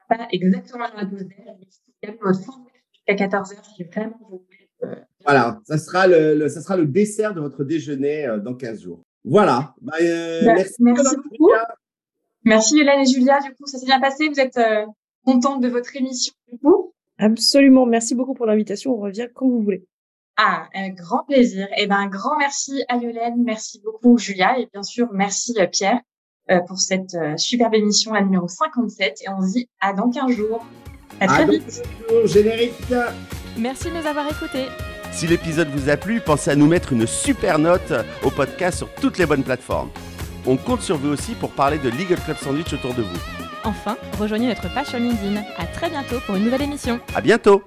[0.08, 2.40] Pas exactement à la mais votre
[2.92, 4.70] jusqu'à 14h si vraiment vous voulez.
[4.84, 8.54] Euh, voilà, ça sera le, le, ça sera le dessert de votre déjeuner euh, dans
[8.54, 9.02] 15 jours.
[9.24, 9.74] Voilà.
[9.80, 11.50] Bah, euh, bah, merci, merci beaucoup.
[12.44, 13.40] Merci Hélène et Julia.
[13.40, 14.28] Du coup, ça s'est bien passé.
[14.28, 14.84] Vous êtes euh,
[15.24, 16.92] contente de votre émission du coup?
[17.18, 17.86] Absolument.
[17.86, 18.92] Merci beaucoup pour l'invitation.
[18.92, 19.86] On revient quand vous voulez.
[20.36, 21.66] Ah, un grand plaisir.
[21.76, 25.54] Et eh ben, un grand merci à Yolène, merci beaucoup Julia et bien sûr merci
[25.70, 26.00] Pierre
[26.66, 29.22] pour cette euh, superbe émission, la numéro 57.
[29.22, 30.64] Et on se dit à dans 15 jours.
[31.20, 31.82] À très vite.
[32.24, 32.72] générique.
[33.58, 34.66] Merci de nous avoir écoutés.
[35.12, 37.92] Si l'épisode vous a plu, pensez à nous mettre une super note
[38.24, 39.90] au podcast sur toutes les bonnes plateformes.
[40.46, 43.18] On compte sur vous aussi pour parler de Legal Club Sandwich autour de vous.
[43.64, 45.40] Enfin, rejoignez notre page sur LinkedIn.
[45.58, 46.98] À très bientôt pour une nouvelle émission.
[47.14, 47.62] À bientôt.